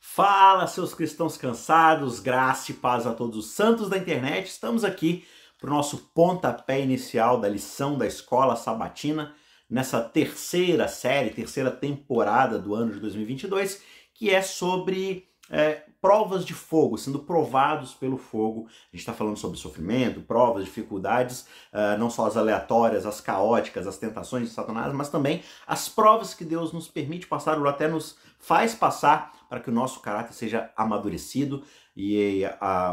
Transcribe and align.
Fala, 0.00 0.66
seus 0.66 0.94
cristãos 0.94 1.36
cansados, 1.36 2.20
graça 2.20 2.70
e 2.70 2.74
paz 2.74 3.06
a 3.06 3.12
todos 3.12 3.36
os 3.36 3.50
santos 3.52 3.88
da 3.88 3.98
internet. 3.98 4.46
Estamos 4.46 4.84
aqui 4.84 5.26
para 5.58 5.70
o 5.70 5.74
nosso 5.74 5.98
pontapé 6.14 6.80
inicial 6.80 7.40
da 7.40 7.48
lição 7.48 7.98
da 7.98 8.06
escola 8.06 8.54
sabatina, 8.54 9.34
nessa 9.68 10.00
terceira 10.00 10.86
série, 10.86 11.30
terceira 11.30 11.70
temporada 11.70 12.58
do 12.58 12.74
ano 12.74 12.92
de 12.92 13.00
2022, 13.00 13.82
que 14.14 14.30
é 14.30 14.40
sobre 14.40 15.28
é, 15.50 15.82
provas 16.00 16.44
de 16.44 16.54
fogo, 16.54 16.96
sendo 16.96 17.18
provados 17.18 17.94
pelo 17.94 18.16
fogo. 18.16 18.66
A 18.68 18.96
gente 18.96 19.00
está 19.00 19.12
falando 19.12 19.36
sobre 19.36 19.58
sofrimento, 19.58 20.20
provas, 20.20 20.64
dificuldades, 20.64 21.46
uh, 21.72 21.98
não 21.98 22.08
só 22.08 22.26
as 22.26 22.36
aleatórias, 22.36 23.04
as 23.04 23.20
caóticas, 23.20 23.86
as 23.86 23.98
tentações 23.98 24.48
de 24.48 24.54
Satanás, 24.54 24.92
mas 24.92 25.08
também 25.08 25.42
as 25.66 25.88
provas 25.88 26.34
que 26.34 26.44
Deus 26.44 26.72
nos 26.72 26.88
permite 26.88 27.26
passar, 27.26 27.58
ou 27.58 27.66
até 27.66 27.88
nos 27.88 28.16
faz 28.38 28.74
passar, 28.74 29.32
para 29.48 29.60
que 29.60 29.70
o 29.70 29.72
nosso 29.72 30.00
caráter 30.00 30.34
seja 30.34 30.70
amadurecido. 30.76 31.64
E 31.96 32.42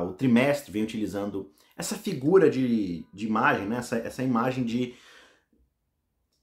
o 0.04 0.14
trimestre 0.14 0.72
vem 0.72 0.82
utilizando 0.82 1.52
essa 1.78 1.96
figura 1.96 2.50
de, 2.50 3.06
de 3.14 3.28
imagem, 3.28 3.68
né? 3.68 3.78
essa, 3.78 3.98
essa 3.98 4.24
imagem 4.24 4.64
de 4.64 4.96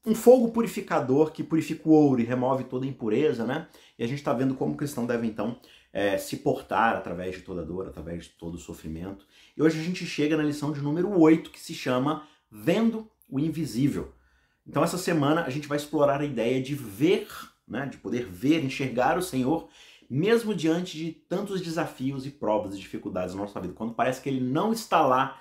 um 0.04 0.14
fogo 0.14 0.50
purificador 0.50 1.30
que 1.30 1.44
purifica 1.44 1.88
o 1.88 1.92
ouro 1.92 2.20
e 2.20 2.24
remove 2.24 2.64
toda 2.64 2.86
impureza, 2.86 3.44
né? 3.44 3.68
E 3.98 4.02
a 4.02 4.06
gente 4.06 4.18
está 4.18 4.32
vendo 4.32 4.54
como 4.54 4.74
o 4.74 4.76
cristão 4.76 5.06
deve 5.06 5.26
então 5.26 5.60
é, 5.92 6.18
se 6.18 6.38
portar 6.38 6.96
através 6.96 7.36
de 7.36 7.42
toda 7.42 7.64
dor, 7.64 7.86
através 7.86 8.24
de 8.24 8.30
todo 8.30 8.58
sofrimento. 8.58 9.26
E 9.56 9.62
hoje 9.62 9.78
a 9.78 9.82
gente 9.82 10.04
chega 10.04 10.36
na 10.36 10.42
lição 10.42 10.72
de 10.72 10.80
número 10.80 11.18
8, 11.18 11.50
que 11.50 11.60
se 11.60 11.74
chama 11.74 12.26
Vendo 12.50 13.08
o 13.28 13.38
Invisível. 13.38 14.12
Então 14.66 14.82
essa 14.82 14.98
semana 14.98 15.42
a 15.42 15.50
gente 15.50 15.68
vai 15.68 15.76
explorar 15.76 16.20
a 16.20 16.24
ideia 16.24 16.60
de 16.60 16.74
ver, 16.74 17.28
né, 17.66 17.86
de 17.86 17.98
poder 17.98 18.26
ver, 18.26 18.64
enxergar 18.64 19.18
o 19.18 19.22
Senhor, 19.22 19.68
mesmo 20.08 20.54
diante 20.54 20.96
de 20.96 21.12
tantos 21.12 21.60
desafios 21.60 22.26
e 22.26 22.30
provas 22.30 22.74
e 22.74 22.78
dificuldades 22.78 23.34
na 23.34 23.42
nossa 23.42 23.60
vida. 23.60 23.72
Quando 23.72 23.94
parece 23.94 24.20
que 24.20 24.28
ele 24.28 24.40
não 24.40 24.72
está 24.72 25.04
lá 25.06 25.40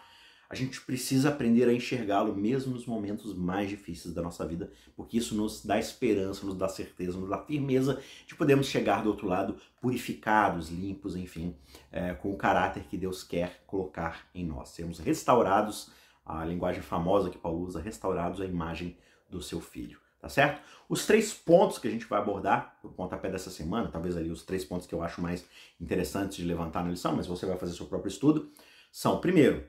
a 0.52 0.56
gente 0.56 0.82
precisa 0.82 1.30
aprender 1.30 1.70
a 1.70 1.74
enxergá-lo 1.74 2.36
mesmo 2.36 2.74
nos 2.74 2.86
momentos 2.86 3.34
mais 3.34 3.70
difíceis 3.70 4.14
da 4.14 4.22
nossa 4.22 4.46
vida, 4.46 4.70
porque 4.98 5.18
isso 5.18 5.34
nos 5.34 5.64
dá 5.64 5.80
esperança, 5.80 6.46
nos 6.46 6.58
dá 6.58 6.68
certeza, 6.68 7.18
nos 7.18 7.30
dá 7.30 7.38
firmeza 7.38 8.02
de 8.28 8.36
podermos 8.36 8.68
chegar 8.68 9.02
do 9.02 9.10
outro 9.10 9.28
lado 9.28 9.56
purificados, 9.80 10.68
limpos, 10.70 11.16
enfim, 11.16 11.56
é, 11.90 12.14
com 12.16 12.34
o 12.34 12.36
caráter 12.36 12.84
que 12.84 12.98
Deus 12.98 13.24
quer 13.24 13.64
colocar 13.66 14.28
em 14.36 14.46
nós. 14.46 14.68
Sermos 14.68 15.00
restaurados, 15.00 15.90
a 16.26 16.44
linguagem 16.44 16.82
famosa 16.82 17.30
que 17.30 17.38
Paulo 17.38 17.66
usa, 17.66 17.80
restaurados 17.80 18.42
à 18.42 18.46
imagem 18.46 18.98
do 19.30 19.42
seu 19.42 19.62
filho. 19.62 20.02
Tá 20.20 20.28
certo? 20.28 20.62
Os 20.90 21.06
três 21.06 21.34
pontos 21.34 21.80
que 21.80 21.88
a 21.88 21.92
gente 21.92 22.06
vai 22.06 22.20
abordar 22.20 22.78
no 22.84 22.92
pontapé 22.92 23.32
dessa 23.32 23.50
semana, 23.50 23.88
talvez 23.88 24.18
ali 24.18 24.30
os 24.30 24.44
três 24.44 24.66
pontos 24.66 24.86
que 24.86 24.94
eu 24.94 25.02
acho 25.02 25.22
mais 25.22 25.46
interessantes 25.80 26.36
de 26.36 26.44
levantar 26.44 26.84
na 26.84 26.92
lição, 26.92 27.16
mas 27.16 27.26
você 27.26 27.46
vai 27.46 27.58
fazer 27.58 27.74
seu 27.74 27.86
próprio 27.86 28.10
estudo, 28.10 28.52
são, 28.92 29.22
primeiro, 29.22 29.66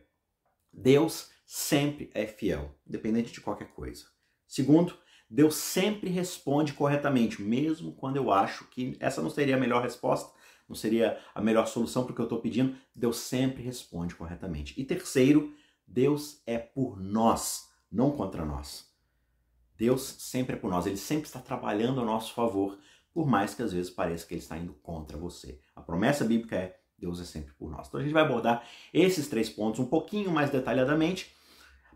Deus 0.72 1.30
sempre 1.44 2.10
é 2.14 2.26
fiel, 2.26 2.74
independente 2.86 3.32
de 3.32 3.40
qualquer 3.40 3.68
coisa. 3.68 4.06
Segundo, 4.46 4.96
Deus 5.28 5.54
sempre 5.54 6.10
responde 6.10 6.72
corretamente, 6.72 7.42
mesmo 7.42 7.92
quando 7.92 8.16
eu 8.16 8.30
acho 8.30 8.66
que 8.68 8.96
essa 9.00 9.22
não 9.22 9.30
seria 9.30 9.56
a 9.56 9.60
melhor 9.60 9.82
resposta, 9.82 10.32
não 10.68 10.76
seria 10.76 11.18
a 11.34 11.40
melhor 11.40 11.66
solução 11.66 12.04
para 12.04 12.12
o 12.12 12.14
que 12.14 12.20
eu 12.20 12.26
estou 12.26 12.40
pedindo. 12.40 12.76
Deus 12.94 13.18
sempre 13.18 13.62
responde 13.62 14.14
corretamente. 14.14 14.78
E 14.80 14.84
terceiro, 14.84 15.54
Deus 15.86 16.42
é 16.46 16.58
por 16.58 17.00
nós, 17.00 17.68
não 17.90 18.10
contra 18.10 18.44
nós. 18.44 18.90
Deus 19.76 20.02
sempre 20.02 20.54
é 20.54 20.58
por 20.58 20.70
nós, 20.70 20.86
ele 20.86 20.96
sempre 20.96 21.26
está 21.26 21.40
trabalhando 21.40 22.00
a 22.00 22.04
nosso 22.04 22.32
favor, 22.34 22.78
por 23.12 23.26
mais 23.26 23.54
que 23.54 23.62
às 23.62 23.72
vezes 23.72 23.90
pareça 23.90 24.26
que 24.26 24.34
ele 24.34 24.40
está 24.40 24.56
indo 24.56 24.72
contra 24.74 25.18
você. 25.18 25.60
A 25.74 25.82
promessa 25.82 26.24
bíblica 26.24 26.56
é 26.56 26.80
Deus 27.02 27.20
é 27.20 27.24
sempre 27.24 27.52
por 27.54 27.68
nós. 27.68 27.88
Então 27.88 27.98
a 27.98 28.02
gente 28.02 28.12
vai 28.12 28.22
abordar 28.22 28.64
esses 28.94 29.28
três 29.28 29.50
pontos 29.50 29.80
um 29.80 29.86
pouquinho 29.86 30.30
mais 30.30 30.50
detalhadamente, 30.50 31.34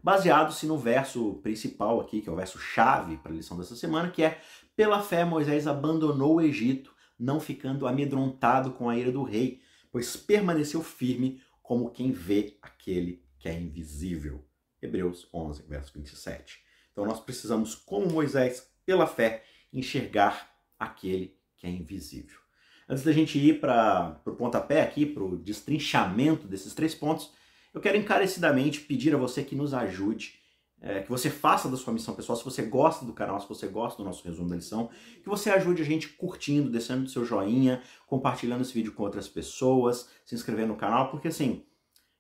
baseado-se 0.03 0.67
no 0.67 0.77
verso 0.77 1.35
principal 1.45 2.01
aqui, 2.01 2.21
que 2.21 2.29
é 2.29 2.33
o 2.33 2.37
verso 2.37 2.59
chave 2.59 3.17
para 3.19 3.31
a 3.31 3.35
lição 3.35 3.57
dessa 3.57 3.77
semana, 3.77 4.11
que 4.11 4.25
é: 4.25 4.41
Pela 4.75 5.01
fé 5.01 5.25
Moisés 5.25 5.69
abandonou 5.69 6.35
o 6.35 6.41
Egito, 6.41 6.93
não 7.17 7.39
ficando 7.39 7.87
amedrontado 7.87 8.73
com 8.73 8.91
a 8.91 8.99
ira 8.99 9.13
do 9.13 9.23
rei, 9.23 9.61
pois 9.93 10.17
permaneceu 10.17 10.83
firme 10.83 11.41
como 11.63 11.91
quem 11.91 12.11
vê 12.11 12.59
aquele 12.61 13.23
que 13.39 13.49
é 13.49 13.55
invisível. 13.55 14.45
Hebreus 14.83 15.29
11, 15.33 15.63
verso 15.63 15.93
27. 15.95 16.61
Então 16.91 17.07
nós 17.07 17.21
precisamos, 17.21 17.77
como 17.77 18.11
Moisés, 18.11 18.69
pela 18.85 19.07
fé, 19.07 19.45
enxergar 19.73 20.53
aquele 20.79 21.39
que 21.57 21.67
é 21.67 21.71
invisível. 21.71 22.46
Antes 22.89 23.03
da 23.03 23.13
gente 23.13 23.39
ir 23.39 23.61
para 23.61 24.21
o 24.25 24.33
pontapé 24.33 24.81
aqui, 24.81 25.05
para 25.05 25.23
o 25.23 25.37
destrinchamento 25.37 26.47
desses 26.47 26.73
três 26.73 26.95
pontos, 26.95 27.33
eu 27.75 27.81
quero 27.81 27.97
encarecidamente 27.97 28.81
pedir 28.81 29.15
a 29.15 29.19
você 29.19 29.43
que 29.43 29.57
nos 29.57 29.75
ajude, 29.75 30.35
é, 30.81 31.01
que 31.01 31.11
você 31.11 31.29
faça 31.29 31.69
da 31.69 31.77
sua 31.77 31.93
missão 31.93 32.15
pessoal, 32.15 32.37
se 32.37 32.45
você 32.45 32.63
gosta 32.63 33.05
do 33.05 33.13
canal, 33.13 33.41
se 33.41 33.49
você 33.49 33.67
gosta 33.67 34.01
do 34.01 34.07
nosso 34.07 34.23
resumo 34.25 34.49
da 34.49 34.57
lição, 34.57 34.89
que 35.21 35.29
você 35.29 35.51
ajude 35.51 35.83
a 35.83 35.85
gente 35.85 36.09
curtindo, 36.11 36.71
descendo 36.71 37.05
do 37.05 37.11
seu 37.11 37.25
joinha, 37.25 37.83
compartilhando 38.07 38.61
esse 38.61 38.73
vídeo 38.73 38.93
com 38.93 39.03
outras 39.03 39.29
pessoas, 39.29 40.09
se 40.25 40.35
inscrevendo 40.35 40.69
no 40.69 40.77
canal, 40.77 41.11
porque 41.11 41.29
assim, 41.29 41.65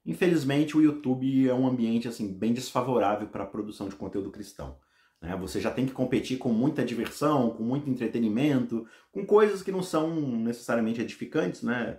infelizmente 0.04 0.76
o 0.76 0.82
YouTube 0.82 1.48
é 1.48 1.54
um 1.54 1.66
ambiente 1.66 2.08
assim 2.08 2.32
bem 2.32 2.52
desfavorável 2.52 3.28
para 3.28 3.44
a 3.44 3.46
produção 3.46 3.88
de 3.88 3.94
conteúdo 3.94 4.30
cristão. 4.30 4.76
Né? 5.20 5.36
Você 5.36 5.60
já 5.60 5.70
tem 5.70 5.86
que 5.86 5.92
competir 5.92 6.38
com 6.38 6.50
muita 6.50 6.84
diversão, 6.84 7.50
com 7.50 7.62
muito 7.62 7.88
entretenimento, 7.88 8.86
com 9.12 9.24
coisas 9.24 9.62
que 9.62 9.72
não 9.72 9.82
são 9.82 10.14
necessariamente 10.14 11.00
edificantes, 11.00 11.62
né? 11.62 11.98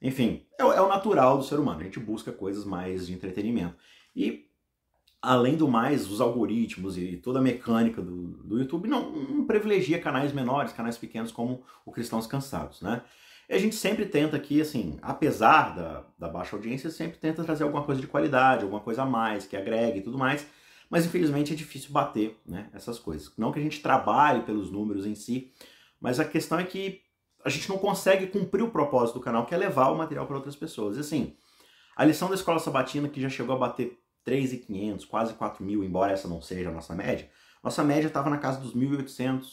Enfim, 0.00 0.44
é, 0.58 0.62
é 0.62 0.80
o 0.80 0.88
natural 0.88 1.38
do 1.38 1.44
ser 1.44 1.58
humano. 1.58 1.80
A 1.80 1.84
gente 1.84 2.00
busca 2.00 2.30
coisas 2.32 2.64
mais 2.64 3.06
de 3.06 3.14
entretenimento. 3.14 3.76
E, 4.14 4.46
além 5.22 5.56
do 5.56 5.68
mais, 5.68 6.10
os 6.10 6.20
algoritmos 6.20 6.98
e 6.98 7.16
toda 7.16 7.38
a 7.38 7.42
mecânica 7.42 8.02
do, 8.02 8.28
do 8.44 8.58
YouTube 8.58 8.88
não, 8.88 9.10
não 9.10 9.46
privilegia 9.46 10.00
canais 10.00 10.32
menores, 10.32 10.72
canais 10.72 10.98
pequenos 10.98 11.32
como 11.32 11.62
o 11.84 11.92
Cristãos 11.92 12.26
Cansados, 12.26 12.82
né? 12.82 13.02
E 13.48 13.54
a 13.54 13.58
gente 13.58 13.76
sempre 13.76 14.04
tenta 14.04 14.36
aqui, 14.36 14.60
assim, 14.60 14.98
apesar 15.00 15.74
da, 15.76 16.04
da 16.18 16.28
baixa 16.28 16.56
audiência, 16.56 16.90
sempre 16.90 17.16
tenta 17.18 17.44
trazer 17.44 17.62
alguma 17.62 17.84
coisa 17.84 18.00
de 18.00 18.06
qualidade, 18.06 18.64
alguma 18.64 18.80
coisa 18.80 19.02
a 19.02 19.06
mais, 19.06 19.46
que 19.46 19.56
agregue 19.56 20.00
e 20.00 20.02
tudo 20.02 20.18
mais. 20.18 20.46
Mas 20.88 21.04
infelizmente 21.04 21.52
é 21.52 21.56
difícil 21.56 21.90
bater 21.90 22.38
né, 22.46 22.70
essas 22.72 22.98
coisas. 22.98 23.32
Não 23.36 23.52
que 23.52 23.58
a 23.58 23.62
gente 23.62 23.80
trabalhe 23.80 24.42
pelos 24.42 24.70
números 24.70 25.06
em 25.06 25.14
si, 25.14 25.52
mas 26.00 26.20
a 26.20 26.24
questão 26.24 26.58
é 26.58 26.64
que 26.64 27.00
a 27.44 27.48
gente 27.48 27.68
não 27.68 27.78
consegue 27.78 28.26
cumprir 28.26 28.62
o 28.62 28.70
propósito 28.70 29.18
do 29.18 29.24
canal, 29.24 29.46
que 29.46 29.54
é 29.54 29.58
levar 29.58 29.90
o 29.90 29.98
material 29.98 30.26
para 30.26 30.36
outras 30.36 30.56
pessoas. 30.56 30.96
E 30.96 31.00
assim, 31.00 31.36
a 31.96 32.04
lição 32.04 32.28
da 32.28 32.34
Escola 32.34 32.58
Sabatina, 32.58 33.08
que 33.08 33.20
já 33.20 33.28
chegou 33.28 33.54
a 33.54 33.58
bater 33.58 33.98
3.500, 34.26 35.06
quase 35.06 35.34
4 35.34 35.64
mil, 35.64 35.84
embora 35.84 36.12
essa 36.12 36.26
não 36.28 36.42
seja 36.42 36.70
a 36.70 36.72
nossa 36.72 36.94
média, 36.94 37.30
nossa 37.62 37.82
média 37.82 38.08
estava 38.08 38.30
na 38.30 38.38
casa 38.38 38.60
dos 38.60 38.74
1.800 38.74 39.42
uh, 39.42 39.44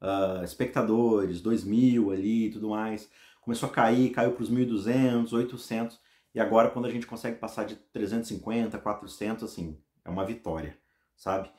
ah, 0.00 0.40
espectadores, 0.44 1.42
2.000 1.42 2.12
ali 2.12 2.46
e 2.46 2.50
tudo 2.50 2.70
mais. 2.70 3.08
Começou 3.40 3.68
a 3.68 3.72
cair, 3.72 4.10
caiu 4.10 4.32
para 4.32 4.42
os 4.42 4.50
1.200, 4.50 5.32
800, 5.32 5.98
e 6.34 6.40
agora 6.40 6.70
quando 6.70 6.86
a 6.86 6.90
gente 6.90 7.06
consegue 7.06 7.38
passar 7.38 7.64
de 7.64 7.76
350, 7.76 8.78
400, 8.78 9.44
assim, 9.44 9.78
é 10.04 10.10
uma 10.10 10.24
vitória, 10.24 10.76
sabe? 11.16 11.50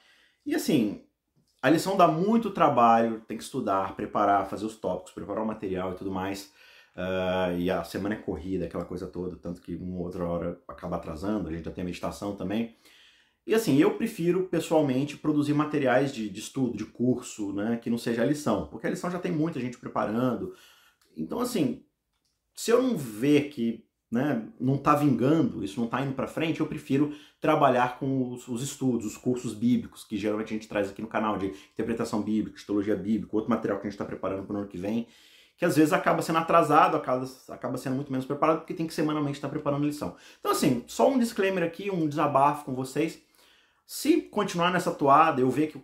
E 0.45 0.55
assim, 0.55 1.03
a 1.61 1.69
lição 1.69 1.95
dá 1.95 2.07
muito 2.07 2.51
trabalho, 2.51 3.21
tem 3.27 3.37
que 3.37 3.43
estudar, 3.43 3.95
preparar, 3.95 4.49
fazer 4.49 4.65
os 4.65 4.75
tópicos, 4.75 5.13
preparar 5.13 5.43
o 5.43 5.47
material 5.47 5.91
e 5.91 5.95
tudo 5.95 6.11
mais. 6.11 6.51
Uh, 6.95 7.57
e 7.57 7.69
a 7.71 7.83
semana 7.83 8.15
é 8.15 8.17
corrida, 8.17 8.65
aquela 8.65 8.83
coisa 8.83 9.07
toda, 9.07 9.37
tanto 9.37 9.61
que 9.61 9.75
uma 9.75 10.01
outra 10.01 10.25
hora 10.25 10.61
acaba 10.67 10.97
atrasando, 10.97 11.47
a 11.47 11.51
gente 11.51 11.63
já 11.63 11.71
tem 11.71 11.83
a 11.83 11.85
meditação 11.85 12.35
também. 12.35 12.75
E 13.45 13.55
assim, 13.55 13.77
eu 13.77 13.97
prefiro 13.97 14.47
pessoalmente 14.47 15.17
produzir 15.17 15.53
materiais 15.53 16.13
de, 16.13 16.29
de 16.29 16.39
estudo, 16.39 16.77
de 16.77 16.85
curso, 16.85 17.53
né, 17.53 17.77
que 17.77 17.89
não 17.89 17.97
seja 17.97 18.21
a 18.23 18.25
lição, 18.25 18.67
porque 18.67 18.87
a 18.87 18.89
lição 18.89 19.09
já 19.09 19.19
tem 19.19 19.31
muita 19.31 19.59
gente 19.59 19.77
preparando. 19.77 20.53
Então, 21.15 21.39
assim, 21.39 21.83
se 22.55 22.71
eu 22.71 22.81
não 22.81 22.97
ver 22.97 23.49
que 23.49 23.85
né, 24.11 24.45
não 24.59 24.75
está 24.75 24.93
vingando, 24.93 25.63
isso 25.63 25.79
não 25.79 25.85
está 25.85 26.01
indo 26.01 26.13
para 26.13 26.27
frente, 26.27 26.59
eu 26.59 26.67
prefiro 26.67 27.15
trabalhar 27.39 27.97
com 27.97 28.33
os, 28.33 28.45
os, 28.47 28.61
estudos, 28.61 29.05
os 29.05 29.15
cursos 29.15 29.53
bíblicos, 29.53 30.03
que 30.03 30.17
geralmente 30.17 30.47
a 30.47 30.57
gente 30.57 30.67
traz 30.67 30.89
aqui 30.89 31.01
no 31.01 31.07
canal, 31.07 31.37
de 31.37 31.47
interpretação 31.73 32.21
bíblica, 32.21 32.61
teologia 32.65 32.95
bíblica, 32.95 33.33
outro 33.33 33.49
material 33.49 33.79
que 33.79 33.87
a 33.87 33.89
gente 33.89 33.93
está 33.93 34.03
preparando 34.03 34.43
para 34.43 34.53
o 34.53 34.59
ano 34.59 34.67
que 34.67 34.77
vem, 34.77 35.07
que 35.55 35.63
às 35.63 35.77
vezes 35.77 35.93
acaba 35.93 36.21
sendo 36.21 36.39
atrasado, 36.39 36.97
acaba, 36.97 37.25
acaba 37.49 37.77
sendo 37.77 37.95
muito 37.95 38.11
menos 38.11 38.25
preparado, 38.25 38.59
porque 38.59 38.73
tem 38.73 38.85
que 38.85 38.93
semanalmente 38.93 39.37
estar 39.37 39.47
tá 39.47 39.51
preparando 39.51 39.85
lição. 39.85 40.15
Então, 40.39 40.51
assim, 40.51 40.83
só 40.87 41.09
um 41.09 41.17
disclaimer 41.17 41.63
aqui, 41.63 41.89
um 41.89 42.07
desabafo 42.07 42.65
com 42.65 42.73
vocês. 42.73 43.21
Se 43.85 44.21
continuar 44.23 44.71
nessa 44.71 44.91
toada, 44.91 45.39
eu 45.39 45.49
ver 45.49 45.67
que 45.67 45.81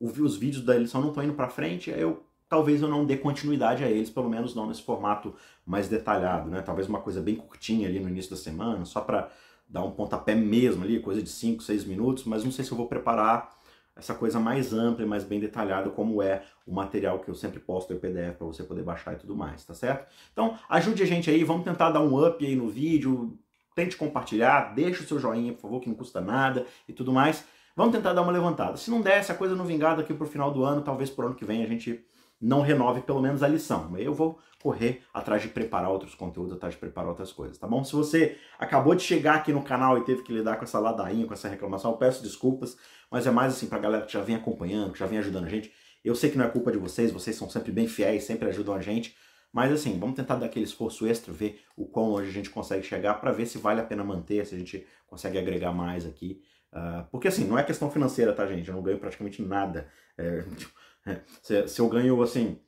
os 0.00 0.36
vídeos 0.36 0.64
da 0.64 0.76
lição 0.76 1.00
não 1.00 1.08
estão 1.08 1.22
indo 1.22 1.34
para 1.34 1.48
frente, 1.48 1.88
eu 1.90 2.22
talvez 2.52 2.82
eu 2.82 2.88
não 2.88 3.06
dê 3.06 3.16
continuidade 3.16 3.82
a 3.82 3.88
eles, 3.88 4.10
pelo 4.10 4.28
menos 4.28 4.54
não 4.54 4.66
nesse 4.66 4.82
formato 4.82 5.34
mais 5.64 5.88
detalhado, 5.88 6.50
né? 6.50 6.60
Talvez 6.60 6.86
uma 6.86 7.00
coisa 7.00 7.18
bem 7.18 7.34
curtinha 7.34 7.88
ali 7.88 7.98
no 7.98 8.10
início 8.10 8.30
da 8.30 8.36
semana, 8.36 8.84
só 8.84 9.00
para 9.00 9.30
dar 9.66 9.82
um 9.82 9.90
pontapé 9.90 10.34
mesmo 10.34 10.84
ali, 10.84 11.00
coisa 11.00 11.22
de 11.22 11.30
5, 11.30 11.62
6 11.62 11.86
minutos, 11.86 12.24
mas 12.24 12.44
não 12.44 12.52
sei 12.52 12.62
se 12.62 12.70
eu 12.70 12.76
vou 12.76 12.86
preparar 12.86 13.56
essa 13.96 14.12
coisa 14.12 14.38
mais 14.38 14.74
ampla 14.74 15.02
e 15.02 15.08
mais 15.08 15.24
bem 15.24 15.40
detalhada, 15.40 15.88
como 15.88 16.22
é 16.22 16.42
o 16.66 16.74
material 16.74 17.20
que 17.20 17.30
eu 17.30 17.34
sempre 17.34 17.58
posto 17.58 17.94
em 17.94 17.98
PDF 17.98 18.36
para 18.36 18.46
você 18.46 18.62
poder 18.62 18.82
baixar 18.82 19.14
e 19.14 19.16
tudo 19.16 19.34
mais, 19.34 19.64
tá 19.64 19.72
certo? 19.72 20.12
Então, 20.30 20.58
ajude 20.68 21.02
a 21.02 21.06
gente 21.06 21.30
aí, 21.30 21.42
vamos 21.44 21.64
tentar 21.64 21.90
dar 21.90 22.02
um 22.02 22.22
up 22.22 22.44
aí 22.44 22.54
no 22.54 22.68
vídeo, 22.68 23.34
tente 23.74 23.96
compartilhar, 23.96 24.74
deixa 24.74 25.02
o 25.02 25.06
seu 25.06 25.18
joinha, 25.18 25.54
por 25.54 25.62
favor, 25.62 25.80
que 25.80 25.88
não 25.88 25.96
custa 25.96 26.20
nada 26.20 26.66
e 26.86 26.92
tudo 26.92 27.14
mais. 27.14 27.46
Vamos 27.74 27.94
tentar 27.94 28.12
dar 28.12 28.20
uma 28.20 28.30
levantada. 28.30 28.76
Se 28.76 28.90
não 28.90 29.00
der, 29.00 29.24
se 29.24 29.32
a 29.32 29.34
coisa 29.34 29.56
não 29.56 29.64
vingar 29.64 29.96
daqui 29.96 30.12
pro 30.12 30.26
final 30.26 30.52
do 30.52 30.62
ano, 30.62 30.82
talvez 30.82 31.08
pro 31.08 31.24
ano 31.24 31.34
que 31.34 31.46
vem 31.46 31.64
a 31.64 31.66
gente 31.66 32.04
não 32.42 32.60
renove 32.60 33.02
pelo 33.02 33.20
menos 33.20 33.42
a 33.42 33.48
lição. 33.48 33.96
Eu 33.96 34.12
vou 34.12 34.38
correr 34.60 35.02
atrás 35.14 35.42
de 35.42 35.48
preparar 35.48 35.90
outros 35.90 36.14
conteúdos, 36.14 36.52
atrás 36.52 36.74
de 36.74 36.80
preparar 36.80 37.08
outras 37.08 37.32
coisas, 37.32 37.56
tá 37.56 37.66
bom? 37.66 37.82
Se 37.84 37.92
você 37.92 38.36
acabou 38.58 38.94
de 38.94 39.02
chegar 39.02 39.36
aqui 39.36 39.52
no 39.52 39.62
canal 39.62 39.98
e 39.98 40.04
teve 40.04 40.22
que 40.22 40.32
lidar 40.32 40.56
com 40.56 40.64
essa 40.64 40.78
ladainha, 40.78 41.26
com 41.26 41.34
essa 41.34 41.48
reclamação, 41.48 41.92
eu 41.92 41.96
peço 41.96 42.22
desculpas, 42.22 42.76
mas 43.10 43.26
é 43.26 43.30
mais 43.30 43.54
assim 43.54 43.66
pra 43.66 43.78
galera 43.78 44.04
que 44.04 44.12
já 44.12 44.20
vem 44.20 44.36
acompanhando, 44.36 44.92
que 44.92 44.98
já 44.98 45.06
vem 45.06 45.18
ajudando 45.18 45.44
a 45.44 45.48
gente. 45.48 45.72
Eu 46.04 46.14
sei 46.14 46.30
que 46.30 46.38
não 46.38 46.44
é 46.44 46.48
culpa 46.48 46.72
de 46.72 46.78
vocês, 46.78 47.12
vocês 47.12 47.36
são 47.36 47.48
sempre 47.48 47.70
bem 47.70 47.86
fiéis, 47.86 48.24
sempre 48.24 48.48
ajudam 48.48 48.74
a 48.74 48.80
gente, 48.80 49.16
mas 49.52 49.70
assim, 49.72 49.98
vamos 49.98 50.16
tentar 50.16 50.36
dar 50.36 50.46
aquele 50.46 50.64
esforço 50.64 51.06
extra, 51.06 51.32
ver 51.32 51.60
o 51.76 51.86
quão 51.86 52.08
longe 52.08 52.28
a 52.28 52.32
gente 52.32 52.50
consegue 52.50 52.82
chegar 52.84 53.14
para 53.14 53.30
ver 53.32 53.46
se 53.46 53.58
vale 53.58 53.80
a 53.80 53.84
pena 53.84 54.02
manter, 54.02 54.44
se 54.46 54.54
a 54.54 54.58
gente 54.58 54.86
consegue 55.06 55.38
agregar 55.38 55.72
mais 55.72 56.06
aqui. 56.06 56.42
Uh, 56.72 57.04
porque 57.10 57.28
assim, 57.28 57.44
não 57.44 57.58
é 57.58 57.62
questão 57.62 57.90
financeira, 57.90 58.32
tá, 58.32 58.46
gente? 58.46 58.66
Eu 58.66 58.74
não 58.74 58.82
ganho 58.82 58.98
praticamente 58.98 59.42
nada. 59.42 59.88
É, 60.16 60.24
é, 60.24 60.44
se, 61.42 61.68
se, 61.68 61.80
eu 61.80 61.88
ganho, 61.88 62.20
assim, 62.22 62.58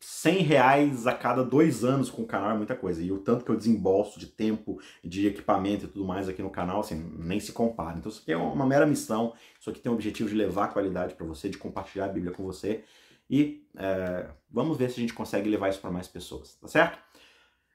100 0.00 0.38
reais 0.42 1.06
a 1.06 1.12
cada 1.12 1.42
dois 1.42 1.84
anos 1.84 2.10
com 2.10 2.22
o 2.22 2.26
canal 2.26 2.50
é 2.50 2.56
muita 2.56 2.74
coisa. 2.74 3.02
E 3.02 3.10
o 3.10 3.18
tanto 3.18 3.44
que 3.44 3.50
eu 3.50 3.56
desembolso 3.56 4.18
de 4.18 4.26
tempo, 4.26 4.80
de 5.02 5.26
equipamento 5.26 5.84
e 5.84 5.88
tudo 5.88 6.04
mais 6.04 6.28
aqui 6.28 6.42
no 6.42 6.50
canal, 6.50 6.80
assim, 6.80 6.94
nem 7.18 7.40
se 7.40 7.52
compara. 7.52 7.98
Então 7.98 8.10
isso 8.10 8.20
aqui 8.22 8.32
é 8.32 8.36
uma 8.36 8.66
mera 8.66 8.86
missão, 8.86 9.34
isso 9.60 9.70
aqui 9.70 9.80
tem 9.80 9.90
o 9.90 9.94
objetivo 9.94 10.28
de 10.28 10.34
levar 10.34 10.68
qualidade 10.68 11.14
para 11.14 11.26
você, 11.26 11.48
de 11.48 11.58
compartilhar 11.58 12.06
a 12.06 12.08
Bíblia 12.08 12.32
com 12.32 12.44
você. 12.44 12.84
E 13.28 13.66
é, 13.76 14.28
vamos 14.50 14.78
ver 14.78 14.90
se 14.90 14.98
a 14.98 15.00
gente 15.00 15.12
consegue 15.12 15.48
levar 15.48 15.68
isso 15.68 15.80
para 15.80 15.90
mais 15.90 16.06
pessoas, 16.06 16.54
tá 16.54 16.68
certo? 16.68 16.98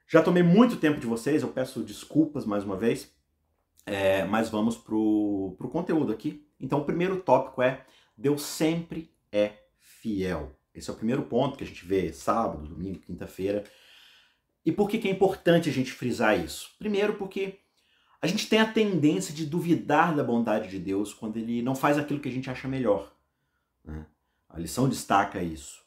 Já 0.06 0.22
tomei 0.22 0.42
muito 0.42 0.76
tempo 0.76 1.00
de 1.00 1.06
vocês, 1.06 1.42
eu 1.42 1.48
peço 1.48 1.82
desculpas 1.82 2.44
mais 2.44 2.64
uma 2.64 2.76
vez, 2.76 3.10
é, 3.86 4.24
mas 4.24 4.48
vamos 4.48 4.76
pro, 4.76 5.54
pro 5.58 5.68
conteúdo 5.68 6.12
aqui. 6.12 6.46
Então, 6.60 6.80
o 6.80 6.84
primeiro 6.84 7.16
tópico 7.20 7.62
é: 7.62 7.84
Deus 8.16 8.42
sempre 8.42 9.10
é 9.30 9.61
fiel. 10.02 10.52
Esse 10.74 10.90
é 10.90 10.92
o 10.92 10.96
primeiro 10.96 11.22
ponto 11.22 11.56
que 11.56 11.64
a 11.64 11.66
gente 11.66 11.84
vê 11.84 12.12
sábado, 12.12 12.66
domingo, 12.66 12.98
quinta-feira. 12.98 13.62
E 14.66 14.72
por 14.72 14.88
que, 14.88 14.98
que 14.98 15.08
é 15.08 15.10
importante 15.10 15.68
a 15.68 15.72
gente 15.72 15.92
frisar 15.92 16.38
isso? 16.38 16.70
Primeiro, 16.78 17.14
porque 17.14 17.60
a 18.20 18.26
gente 18.26 18.48
tem 18.48 18.60
a 18.60 18.72
tendência 18.72 19.32
de 19.32 19.46
duvidar 19.46 20.14
da 20.14 20.24
bondade 20.24 20.68
de 20.68 20.78
Deus 20.78 21.14
quando 21.14 21.36
ele 21.36 21.62
não 21.62 21.74
faz 21.74 21.98
aquilo 21.98 22.20
que 22.20 22.28
a 22.28 22.32
gente 22.32 22.50
acha 22.50 22.66
melhor. 22.66 23.12
Né? 23.84 24.04
A 24.48 24.58
lição 24.58 24.88
destaca 24.88 25.42
isso. 25.42 25.80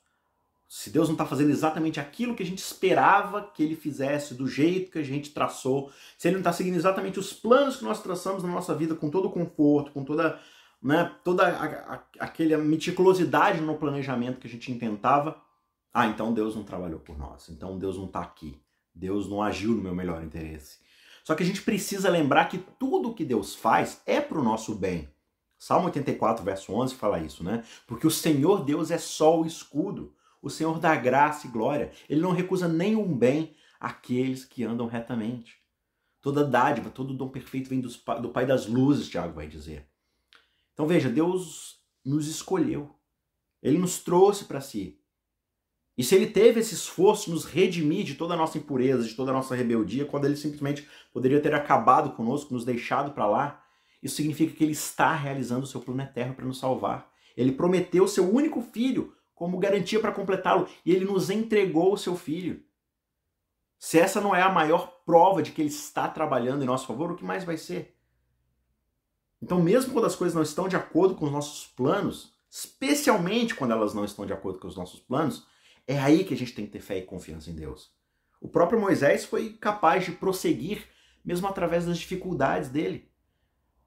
Se 0.68 0.90
Deus 0.90 1.08
não 1.08 1.14
está 1.14 1.26
fazendo 1.26 1.52
exatamente 1.52 2.00
aquilo 2.00 2.36
que 2.36 2.44
a 2.44 2.46
gente 2.46 2.58
esperava 2.58 3.50
que 3.54 3.64
ele 3.64 3.76
fizesse, 3.76 4.34
do 4.34 4.48
jeito 4.48 4.92
que 4.92 5.00
a 5.00 5.04
gente 5.04 5.32
traçou, 5.32 5.92
se 6.18 6.28
ele 6.28 6.36
não 6.36 6.42
está 6.42 6.52
seguindo 6.52 6.76
exatamente 6.76 7.20
os 7.20 7.32
planos 7.32 7.78
que 7.78 7.84
nós 7.84 8.02
traçamos 8.02 8.44
na 8.44 8.50
nossa 8.50 8.76
vida, 8.76 8.96
com 8.96 9.10
todo 9.10 9.30
conforto, 9.30 9.92
com 9.92 10.04
toda, 10.04 10.40
né, 10.82 11.12
toda 11.24 11.48
a, 11.48 11.94
a, 11.96 12.04
aquela 12.20 12.58
meticulosidade 12.58 13.62
no 13.62 13.76
planejamento 13.76 14.40
que 14.40 14.48
a 14.48 14.50
gente 14.50 14.72
intentava, 14.72 15.42
ah, 15.94 16.08
então 16.08 16.34
Deus 16.34 16.56
não 16.56 16.64
trabalhou 16.64 17.00
por 17.00 17.18
nós, 17.18 17.50
então 17.50 17.78
Deus 17.78 17.98
não 17.98 18.06
está 18.06 18.22
aqui, 18.22 18.60
Deus 18.94 19.30
não 19.30 19.42
agiu 19.42 19.72
no 19.72 19.82
meu 19.82 19.96
melhor 19.96 20.24
interesse. 20.24 20.80
Só 21.24 21.34
que 21.34 21.42
a 21.42 21.46
gente 21.46 21.62
precisa 21.62 22.10
lembrar 22.10 22.46
que 22.46 22.58
tudo 22.58 23.14
que 23.14 23.26
Deus 23.26 23.56
faz 23.56 24.02
é 24.06 24.22
para 24.22 24.38
o 24.38 24.44
nosso 24.44 24.76
bem. 24.76 25.10
Salmo 25.58 25.88
84, 25.88 26.44
verso 26.44 26.74
11 26.74 26.96
fala 26.96 27.20
isso, 27.20 27.44
né? 27.44 27.64
Porque 27.88 28.06
o 28.06 28.12
Senhor 28.12 28.64
Deus 28.64 28.92
é 28.92 28.98
só 28.98 29.42
o 29.42 29.46
escudo, 29.46 30.14
o 30.42 30.50
Senhor 30.50 30.78
dá 30.80 30.96
graça 30.96 31.48
e 31.48 31.50
glória. 31.50 31.92
Ele 32.08 32.22
não 32.22 32.32
recusa 32.32 32.68
nenhum 32.68 33.18
bem 33.18 33.56
àqueles 33.80 34.46
que 34.46 34.64
andam 34.64 34.86
retamente. 34.86 35.56
Toda 36.22 36.44
dádiva, 36.44 36.90
todo 36.90 37.14
dom 37.14 37.30
perfeito 37.30 37.70
vem 37.70 37.82
do 37.82 38.30
Pai 38.30 38.46
das 38.46 38.68
luzes, 38.68 39.10
Tiago 39.10 39.34
vai 39.34 39.48
dizer. 39.48 39.88
Então 40.76 40.86
veja, 40.86 41.10
Deus 41.10 41.80
nos 42.04 42.28
escolheu. 42.28 42.94
Ele 43.64 43.80
nos 43.80 43.98
trouxe 43.98 44.46
para 44.46 44.62
si. 44.62 45.00
E 45.98 46.04
se 46.04 46.14
ele 46.14 46.28
teve 46.28 46.60
esse 46.60 46.74
esforço 46.74 47.32
nos 47.32 47.46
redimir 47.46 48.04
de 48.04 48.16
toda 48.16 48.34
a 48.34 48.38
nossa 48.38 48.58
impureza, 48.58 49.08
de 49.08 49.16
toda 49.16 49.32
a 49.32 49.34
nossa 49.34 49.56
rebeldia, 49.56 50.06
quando 50.06 50.26
ele 50.26 50.36
simplesmente 50.36 50.88
poderia 51.14 51.40
ter 51.40 51.56
acabado 51.56 52.12
conosco, 52.12 52.54
nos 52.54 52.66
deixado 52.66 53.14
para 53.14 53.26
lá, 53.26 53.64
isso 54.04 54.18
significa 54.18 54.54
que 54.54 54.64
ele 54.64 54.74
está 54.74 55.16
realizando 55.16 55.64
o 55.64 55.68
seu 55.68 55.80
plano 55.80 56.02
eterno 56.02 56.36
para 56.36 56.46
nos 56.46 56.60
salvar. 56.60 57.10
Ele 57.38 57.54
prometeu 57.54 58.04
o 58.04 58.10
seu 58.10 58.30
único 58.30 58.62
filho 58.62 59.16
como 59.34 59.58
garantia 59.58 60.00
para 60.00 60.12
completá-lo 60.12 60.68
e 60.86 60.92
ele 60.92 61.06
nos 61.06 61.30
entregou 61.30 61.94
o 61.94 61.98
seu 61.98 62.18
filho. 62.18 62.62
Se 63.80 63.98
essa 63.98 64.20
não 64.20 64.36
é 64.36 64.42
a 64.42 64.52
maior 64.52 65.02
prova 65.06 65.42
de 65.42 65.52
que 65.52 65.62
ele 65.62 65.70
está 65.70 66.10
trabalhando 66.10 66.62
em 66.62 66.68
nosso 66.68 66.86
favor, 66.86 67.12
o 67.12 67.16
que 67.16 67.24
mais 67.24 67.46
vai 67.46 67.58
ser? 67.58 67.95
Então, 69.46 69.62
mesmo 69.62 69.94
quando 69.94 70.06
as 70.06 70.16
coisas 70.16 70.34
não 70.34 70.42
estão 70.42 70.68
de 70.68 70.76
acordo 70.76 71.14
com 71.14 71.26
os 71.26 71.32
nossos 71.32 71.68
planos, 71.68 72.34
especialmente 72.50 73.54
quando 73.54 73.74
elas 73.74 73.94
não 73.94 74.04
estão 74.04 74.26
de 74.26 74.34
acordo 74.34 74.58
com 74.58 74.68
os 74.68 74.76
nossos 74.76 75.00
planos, 75.00 75.46
é 75.86 76.00
aí 76.00 76.24
que 76.24 76.34
a 76.34 76.38
gente 76.38 76.56
tem 76.56 76.66
que 76.66 76.72
ter 76.72 76.80
fé 76.80 76.98
e 76.98 77.04
confiança 77.04 77.52
em 77.52 77.54
Deus. 77.54 77.92
O 78.42 78.48
próprio 78.48 78.82
Moisés 78.82 79.24
foi 79.24 79.54
capaz 79.54 80.04
de 80.04 80.14
prosseguir 80.14 80.88
mesmo 81.24 81.46
através 81.46 81.86
das 81.86 82.00
dificuldades 82.00 82.70
dele. 82.70 83.08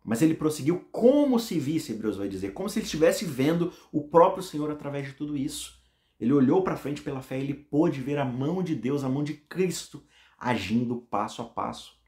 Mas 0.04 0.22
ele 0.22 0.34
prosseguiu 0.34 0.86
como 0.92 1.40
se 1.40 1.58
visse, 1.58 1.90
Hebreus 1.90 2.16
vai 2.16 2.28
dizer, 2.28 2.52
como 2.52 2.68
se 2.68 2.78
ele 2.78 2.86
estivesse 2.86 3.24
vendo 3.24 3.72
o 3.90 4.06
próprio 4.06 4.44
Senhor 4.44 4.70
através 4.70 5.08
de 5.08 5.14
tudo 5.14 5.36
isso. 5.36 5.76
Ele 6.20 6.32
olhou 6.32 6.62
para 6.62 6.76
frente 6.76 7.02
pela 7.02 7.20
fé 7.20 7.36
e 7.36 7.42
ele 7.42 7.54
pôde 7.54 8.00
ver 8.00 8.18
a 8.18 8.24
mão 8.24 8.62
de 8.62 8.76
Deus, 8.76 9.02
a 9.02 9.08
mão 9.08 9.24
de 9.24 9.34
Cristo, 9.34 10.06
agindo 10.38 10.98
passo 10.98 11.42
a 11.42 11.46
passo. 11.46 11.98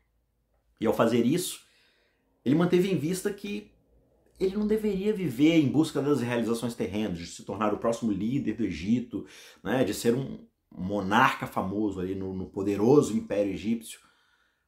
E 0.81 0.87
ao 0.87 0.95
fazer 0.95 1.27
isso, 1.27 1.69
ele 2.45 2.55
manteve 2.55 2.91
em 2.91 2.99
vista 2.99 3.33
que 3.33 3.71
ele 4.39 4.57
não 4.57 4.67
deveria 4.67 5.13
viver 5.13 5.57
em 5.57 5.69
busca 5.69 6.01
das 6.01 6.21
realizações 6.21 6.75
terrenas, 6.75 7.19
de 7.19 7.27
se 7.27 7.45
tornar 7.45 7.75
o 7.75 7.79
próximo 7.79 8.11
líder 8.11 8.55
do 8.55 8.65
Egito, 8.65 9.27
né, 9.63 9.85
de 9.85 9.93
ser 9.93 10.15
um 10.15 10.47
monarca 10.71 11.47
famoso 11.47 12.01
ali 12.01 12.15
no, 12.15 12.33
no 12.33 12.47
poderoso 12.47 13.15
império 13.15 13.53
egípcio. 13.53 14.01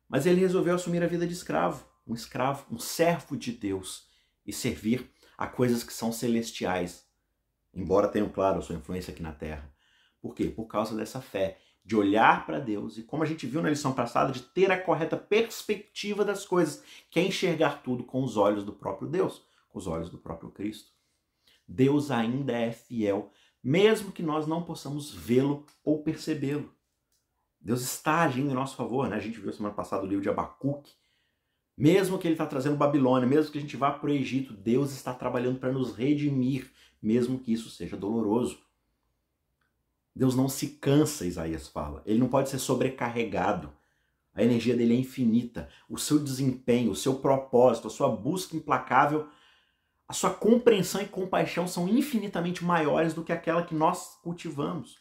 Mas 0.08 0.26
ele 0.26 0.40
resolveu 0.40 0.74
assumir 0.74 1.02
a 1.02 1.06
vida 1.06 1.26
de 1.26 1.32
escravo 1.32 1.90
um 2.06 2.14
escravo, 2.14 2.66
um 2.70 2.78
servo 2.78 3.36
de 3.36 3.52
Deus 3.52 4.08
e 4.46 4.52
servir 4.52 5.10
a 5.36 5.46
coisas 5.46 5.82
que 5.82 5.92
são 5.92 6.12
celestiais, 6.12 7.06
embora 7.72 8.08
tenham, 8.08 8.28
claro, 8.28 8.58
a 8.58 8.62
sua 8.62 8.76
influência 8.76 9.12
aqui 9.12 9.22
na 9.22 9.32
terra. 9.32 9.72
Por 10.20 10.34
quê? 10.34 10.48
Por 10.48 10.66
causa 10.66 10.96
dessa 10.96 11.20
fé, 11.20 11.58
de 11.84 11.96
olhar 11.96 12.46
para 12.46 12.60
Deus 12.60 12.96
e, 12.96 13.02
como 13.02 13.22
a 13.22 13.26
gente 13.26 13.46
viu 13.46 13.60
na 13.60 13.70
lição 13.70 13.92
passada, 13.92 14.32
de 14.32 14.42
ter 14.42 14.70
a 14.70 14.80
correta 14.80 15.16
perspectiva 15.16 16.24
das 16.24 16.44
coisas, 16.44 16.82
que 17.10 17.18
é 17.18 17.24
enxergar 17.24 17.82
tudo 17.82 18.04
com 18.04 18.22
os 18.22 18.36
olhos 18.36 18.64
do 18.64 18.72
próprio 18.72 19.08
Deus, 19.08 19.42
com 19.68 19.78
os 19.78 19.86
olhos 19.86 20.08
do 20.08 20.18
próprio 20.18 20.50
Cristo. 20.50 20.92
Deus 21.66 22.10
ainda 22.10 22.52
é 22.52 22.70
fiel, 22.70 23.30
mesmo 23.62 24.12
que 24.12 24.22
nós 24.22 24.46
não 24.46 24.62
possamos 24.62 25.12
vê-lo 25.12 25.66
ou 25.84 26.02
percebê-lo. 26.02 26.72
Deus 27.60 27.82
está 27.82 28.22
agindo 28.22 28.50
em 28.50 28.54
nosso 28.54 28.76
favor, 28.76 29.08
né? 29.08 29.16
A 29.16 29.20
gente 29.20 29.38
viu 29.40 29.52
semana 29.52 29.74
passada 29.74 30.02
o 30.02 30.06
livro 30.06 30.22
de 30.22 30.28
Abacuque, 30.28 30.92
mesmo 31.76 32.18
que 32.18 32.26
ele 32.26 32.34
está 32.34 32.46
trazendo 32.46 32.76
Babilônia, 32.76 33.26
mesmo 33.26 33.50
que 33.50 33.58
a 33.58 33.60
gente 33.60 33.76
vá 33.76 33.90
para 33.90 34.10
o 34.10 34.12
Egito, 34.12 34.52
Deus 34.52 34.92
está 34.92 35.14
trabalhando 35.14 35.58
para 35.58 35.72
nos 35.72 35.94
redimir, 35.94 36.70
mesmo 37.00 37.38
que 37.38 37.52
isso 37.52 37.70
seja 37.70 37.96
doloroso. 37.96 38.58
Deus 40.14 40.34
não 40.34 40.48
se 40.48 40.68
cansa, 40.68 41.26
Isaías 41.26 41.68
fala. 41.68 42.02
Ele 42.04 42.18
não 42.18 42.28
pode 42.28 42.50
ser 42.50 42.58
sobrecarregado. 42.58 43.72
A 44.34 44.42
energia 44.42 44.76
dele 44.76 44.94
é 44.94 44.98
infinita. 44.98 45.68
O 45.88 45.98
seu 45.98 46.18
desempenho, 46.18 46.90
o 46.90 46.96
seu 46.96 47.16
propósito, 47.16 47.88
a 47.88 47.90
sua 47.90 48.08
busca 48.08 48.56
implacável, 48.56 49.28
a 50.06 50.12
sua 50.12 50.30
compreensão 50.32 51.00
e 51.00 51.08
compaixão 51.08 51.66
são 51.66 51.88
infinitamente 51.88 52.64
maiores 52.64 53.14
do 53.14 53.24
que 53.24 53.32
aquela 53.32 53.64
que 53.64 53.74
nós 53.74 54.18
cultivamos. 54.22 54.98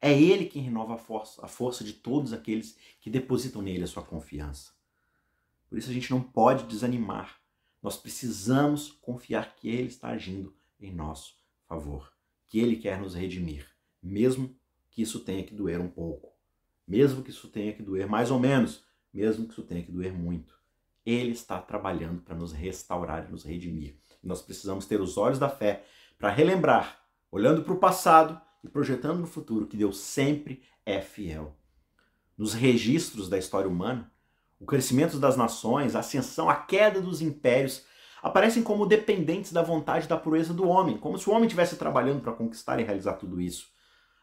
É 0.00 0.12
Ele 0.12 0.46
quem 0.46 0.62
renova 0.62 0.94
a 0.94 0.98
força, 0.98 1.44
a 1.44 1.48
força 1.48 1.84
de 1.84 1.92
todos 1.92 2.32
aqueles 2.32 2.76
que 3.00 3.10
depositam 3.10 3.62
nele 3.62 3.84
a 3.84 3.86
sua 3.86 4.02
confiança. 4.02 4.72
Por 5.68 5.78
isso 5.78 5.90
a 5.90 5.92
gente 5.92 6.10
não 6.10 6.20
pode 6.20 6.64
desanimar. 6.64 7.38
Nós 7.82 7.96
precisamos 7.96 8.90
confiar 9.00 9.54
que 9.54 9.68
Ele 9.68 9.88
está 9.88 10.08
agindo 10.08 10.54
em 10.80 10.92
nosso 10.92 11.34
favor, 11.68 12.12
que 12.48 12.58
Ele 12.58 12.76
quer 12.76 13.00
nos 13.00 13.14
redimir, 13.14 13.71
mesmo 14.02 14.54
que 14.90 15.02
isso 15.02 15.20
tenha 15.20 15.44
que 15.44 15.54
doer 15.54 15.80
um 15.80 15.88
pouco, 15.88 16.32
mesmo 16.86 17.22
que 17.22 17.30
isso 17.30 17.48
tenha 17.48 17.72
que 17.72 17.82
doer 17.82 18.06
mais 18.06 18.30
ou 18.30 18.38
menos, 18.38 18.84
mesmo 19.12 19.46
que 19.46 19.52
isso 19.52 19.62
tenha 19.62 19.82
que 19.82 19.92
doer 19.92 20.12
muito. 20.12 20.54
Ele 21.04 21.32
está 21.32 21.60
trabalhando 21.60 22.22
para 22.22 22.34
nos 22.34 22.52
restaurar 22.52 23.26
e 23.26 23.30
nos 23.30 23.44
redimir. 23.44 23.96
E 24.22 24.26
nós 24.26 24.42
precisamos 24.42 24.86
ter 24.86 25.00
os 25.00 25.16
olhos 25.16 25.38
da 25.38 25.48
fé 25.48 25.84
para 26.18 26.30
relembrar, 26.30 27.00
olhando 27.30 27.62
para 27.62 27.72
o 27.72 27.78
passado 27.78 28.40
e 28.62 28.68
projetando 28.68 29.18
no 29.18 29.26
futuro, 29.26 29.66
que 29.66 29.76
Deus 29.76 29.98
sempre 29.98 30.62
é 30.86 31.00
fiel. 31.00 31.56
Nos 32.36 32.54
registros 32.54 33.28
da 33.28 33.38
história 33.38 33.68
humana, 33.68 34.10
o 34.60 34.64
crescimento 34.64 35.18
das 35.18 35.36
nações, 35.36 35.96
a 35.96 36.00
ascensão, 36.00 36.48
a 36.48 36.54
queda 36.54 37.00
dos 37.00 37.20
impérios, 37.20 37.84
aparecem 38.22 38.62
como 38.62 38.86
dependentes 38.86 39.52
da 39.52 39.62
vontade 39.62 40.06
e 40.06 40.08
da 40.08 40.16
pureza 40.16 40.54
do 40.54 40.68
homem, 40.68 40.96
como 40.96 41.18
se 41.18 41.28
o 41.28 41.32
homem 41.32 41.46
estivesse 41.46 41.76
trabalhando 41.76 42.20
para 42.20 42.32
conquistar 42.32 42.78
e 42.78 42.84
realizar 42.84 43.14
tudo 43.14 43.40
isso. 43.40 43.71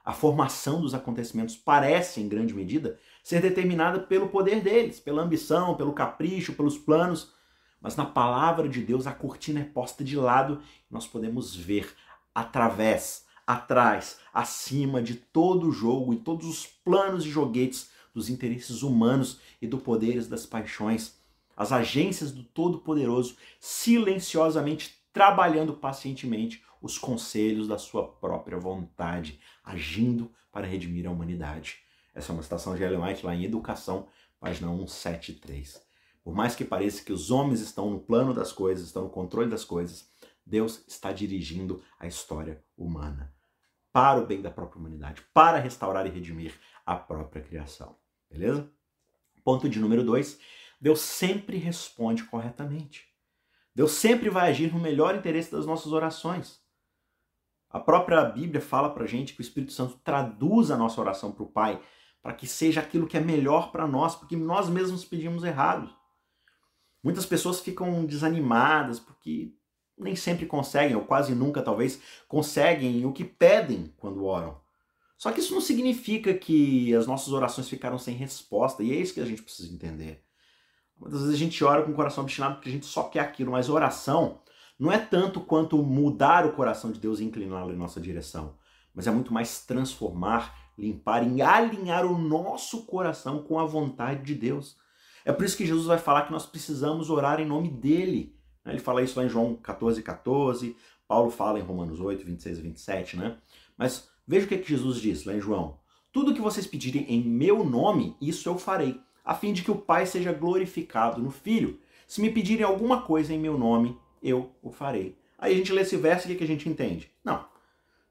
A 0.03 0.13
formação 0.13 0.81
dos 0.81 0.93
acontecimentos 0.93 1.55
parece, 1.55 2.21
em 2.21 2.27
grande 2.27 2.53
medida, 2.53 2.97
ser 3.23 3.41
determinada 3.41 3.99
pelo 3.99 4.29
poder 4.29 4.61
deles, 4.61 4.99
pela 4.99 5.21
ambição, 5.21 5.75
pelo 5.75 5.93
capricho, 5.93 6.53
pelos 6.53 6.77
planos. 6.77 7.33
Mas 7.81 7.95
na 7.95 8.05
palavra 8.05 8.67
de 8.67 8.81
Deus 8.81 9.07
a 9.07 9.11
cortina 9.11 9.59
é 9.59 9.63
posta 9.63 10.03
de 10.03 10.15
lado 10.15 10.61
e 10.89 10.93
nós 10.93 11.07
podemos 11.07 11.55
ver 11.55 11.93
através, 12.33 13.25
atrás, 13.45 14.17
acima 14.33 15.01
de 15.01 15.15
todo 15.15 15.67
o 15.67 15.71
jogo 15.71 16.13
e 16.13 16.17
todos 16.17 16.47
os 16.47 16.65
planos 16.65 17.25
e 17.25 17.29
joguetes 17.29 17.89
dos 18.13 18.29
interesses 18.29 18.81
humanos 18.81 19.39
e 19.61 19.67
do 19.67 19.77
poderes 19.77 20.27
das 20.27 20.45
paixões. 20.45 21.19
As 21.55 21.71
agências 21.71 22.31
do 22.31 22.43
Todo-Poderoso 22.43 23.35
silenciosamente 23.59 24.97
trabalhando 25.11 25.73
pacientemente 25.73 26.63
os 26.81 26.97
conselhos 26.97 27.67
da 27.67 27.77
sua 27.77 28.07
própria 28.07 28.57
vontade, 28.57 29.39
agindo 29.63 30.31
para 30.51 30.67
redimir 30.67 31.07
a 31.07 31.11
humanidade. 31.11 31.79
Essa 32.13 32.31
é 32.31 32.33
uma 32.33 32.43
citação 32.43 32.75
de 32.75 32.83
Ellen 32.83 33.01
White 33.01 33.25
lá 33.25 33.35
em 33.35 33.43
Educação, 33.43 34.07
página 34.39 34.67
173. 34.67 35.81
Por 36.23 36.33
mais 36.33 36.55
que 36.55 36.65
pareça 36.65 37.03
que 37.03 37.13
os 37.13 37.31
homens 37.31 37.61
estão 37.61 37.89
no 37.89 37.99
plano 37.99 38.33
das 38.33 38.51
coisas, 38.51 38.87
estão 38.87 39.03
no 39.03 39.09
controle 39.09 39.49
das 39.49 39.63
coisas, 39.63 40.09
Deus 40.45 40.83
está 40.87 41.11
dirigindo 41.11 41.83
a 41.99 42.07
história 42.07 42.63
humana 42.77 43.33
para 43.91 44.19
o 44.19 44.25
bem 44.25 44.41
da 44.41 44.51
própria 44.51 44.79
humanidade, 44.79 45.23
para 45.33 45.59
restaurar 45.59 46.05
e 46.05 46.09
redimir 46.09 46.53
a 46.85 46.95
própria 46.95 47.41
criação. 47.41 47.95
Beleza? 48.29 48.71
Ponto 49.43 49.67
de 49.67 49.79
número 49.79 50.03
dois: 50.03 50.39
Deus 50.79 51.01
sempre 51.01 51.57
responde 51.57 52.23
corretamente. 52.23 53.07
Deus 53.73 53.91
sempre 53.91 54.29
vai 54.29 54.49
agir 54.49 54.73
no 54.73 54.79
melhor 54.79 55.15
interesse 55.15 55.51
das 55.51 55.65
nossas 55.65 55.91
orações. 55.91 56.59
A 57.69 57.79
própria 57.79 58.23
Bíblia 58.23 58.59
fala 58.59 58.89
para 58.89 59.05
gente 59.05 59.33
que 59.33 59.41
o 59.41 59.43
Espírito 59.43 59.71
Santo 59.71 59.99
traduz 60.03 60.71
a 60.71 60.77
nossa 60.77 60.99
oração 60.99 61.31
para 61.31 61.43
o 61.43 61.51
Pai 61.51 61.79
para 62.21 62.33
que 62.33 62.47
seja 62.47 62.81
aquilo 62.81 63.07
que 63.07 63.17
é 63.17 63.21
melhor 63.21 63.71
para 63.71 63.87
nós, 63.87 64.15
porque 64.15 64.35
nós 64.35 64.67
mesmos 64.69 65.05
pedimos 65.05 65.43
errado. 65.43 65.89
Muitas 67.01 67.25
pessoas 67.25 67.61
ficam 67.61 68.05
desanimadas 68.05 68.99
porque 68.99 69.53
nem 69.97 70.15
sempre 70.15 70.45
conseguem, 70.45 70.95
ou 70.95 71.03
quase 71.03 71.33
nunca 71.35 71.61
talvez, 71.61 72.01
conseguem 72.27 73.05
o 73.05 73.13
que 73.13 73.23
pedem 73.23 73.93
quando 73.97 74.25
oram. 74.25 74.59
Só 75.17 75.31
que 75.31 75.41
isso 75.41 75.53
não 75.53 75.61
significa 75.61 76.33
que 76.33 76.93
as 76.95 77.05
nossas 77.05 77.33
orações 77.33 77.69
ficaram 77.69 77.97
sem 77.97 78.15
resposta, 78.15 78.81
e 78.81 78.91
é 78.91 78.95
isso 78.95 79.13
que 79.13 79.19
a 79.19 79.25
gente 79.25 79.41
precisa 79.41 79.73
entender. 79.73 80.23
Muitas 80.97 81.21
vezes 81.21 81.35
a 81.35 81.37
gente 81.37 81.63
ora 81.63 81.83
com 81.83 81.91
o 81.91 81.95
coração 81.95 82.23
obstinado 82.23 82.55
porque 82.55 82.69
a 82.69 82.71
gente 82.71 82.85
só 82.85 83.03
quer 83.03 83.21
aquilo, 83.21 83.51
mas 83.51 83.69
oração 83.69 84.41
não 84.79 84.91
é 84.91 84.97
tanto 84.97 85.41
quanto 85.41 85.77
mudar 85.83 86.45
o 86.45 86.53
coração 86.53 86.91
de 86.91 86.99
Deus 86.99 87.19
e 87.19 87.25
incliná-lo 87.25 87.73
em 87.73 87.77
nossa 87.77 87.99
direção, 87.99 88.55
mas 88.95 89.07
é 89.07 89.11
muito 89.11 89.33
mais 89.33 89.65
transformar, 89.65 90.55
limpar 90.77 91.27
e 91.27 91.41
alinhar 91.41 92.05
o 92.05 92.17
nosso 92.17 92.85
coração 92.85 93.43
com 93.43 93.59
a 93.59 93.65
vontade 93.65 94.23
de 94.23 94.33
Deus. 94.33 94.77
É 95.25 95.33
por 95.33 95.45
isso 95.45 95.57
que 95.57 95.65
Jesus 95.65 95.85
vai 95.85 95.97
falar 95.97 96.23
que 96.23 96.31
nós 96.31 96.45
precisamos 96.45 97.09
orar 97.09 97.41
em 97.41 97.45
nome 97.45 97.69
dele. 97.69 98.33
Né? 98.63 98.71
Ele 98.71 98.79
fala 98.79 99.03
isso 99.03 99.19
lá 99.19 99.25
em 99.25 99.29
João 99.29 99.55
14, 99.55 100.01
14, 100.01 100.77
Paulo 101.07 101.29
fala 101.29 101.59
em 101.59 101.63
Romanos 101.63 101.99
8, 101.99 102.25
26 102.25 102.59
e 102.59 102.61
27, 102.61 103.17
né? 103.17 103.37
Mas 103.77 104.09
veja 104.27 104.45
o 104.45 104.47
que, 104.49 104.55
é 104.55 104.57
que 104.59 104.69
Jesus 104.69 105.01
diz 105.01 105.25
lá 105.25 105.33
em 105.33 105.41
João. 105.41 105.77
Tudo 106.11 106.33
que 106.33 106.41
vocês 106.41 106.65
pedirem 106.65 107.05
em 107.09 107.21
meu 107.21 107.63
nome, 107.63 108.15
isso 108.21 108.47
eu 108.47 108.57
farei, 108.57 108.99
a 109.25 109.35
fim 109.35 109.51
de 109.51 109.61
que 109.61 109.71
o 109.71 109.75
Pai 109.75 110.05
seja 110.05 110.31
glorificado 110.31 111.21
no 111.21 111.31
Filho. 111.31 111.79
Se 112.07 112.21
me 112.21 112.31
pedirem 112.31 112.65
alguma 112.65 113.01
coisa 113.01 113.33
em 113.33 113.39
meu 113.39 113.57
nome, 113.57 113.97
eu 114.21 114.55
o 114.61 114.71
farei. 114.71 115.17
Aí 115.37 115.53
a 115.53 115.57
gente 115.57 115.71
lê 115.71 115.81
esse 115.81 115.95
verso 115.97 116.29
e 116.29 116.35
o 116.35 116.37
que 116.37 116.43
a 116.43 116.47
gente 116.47 116.67
entende? 116.67 117.11
Não. 117.23 117.47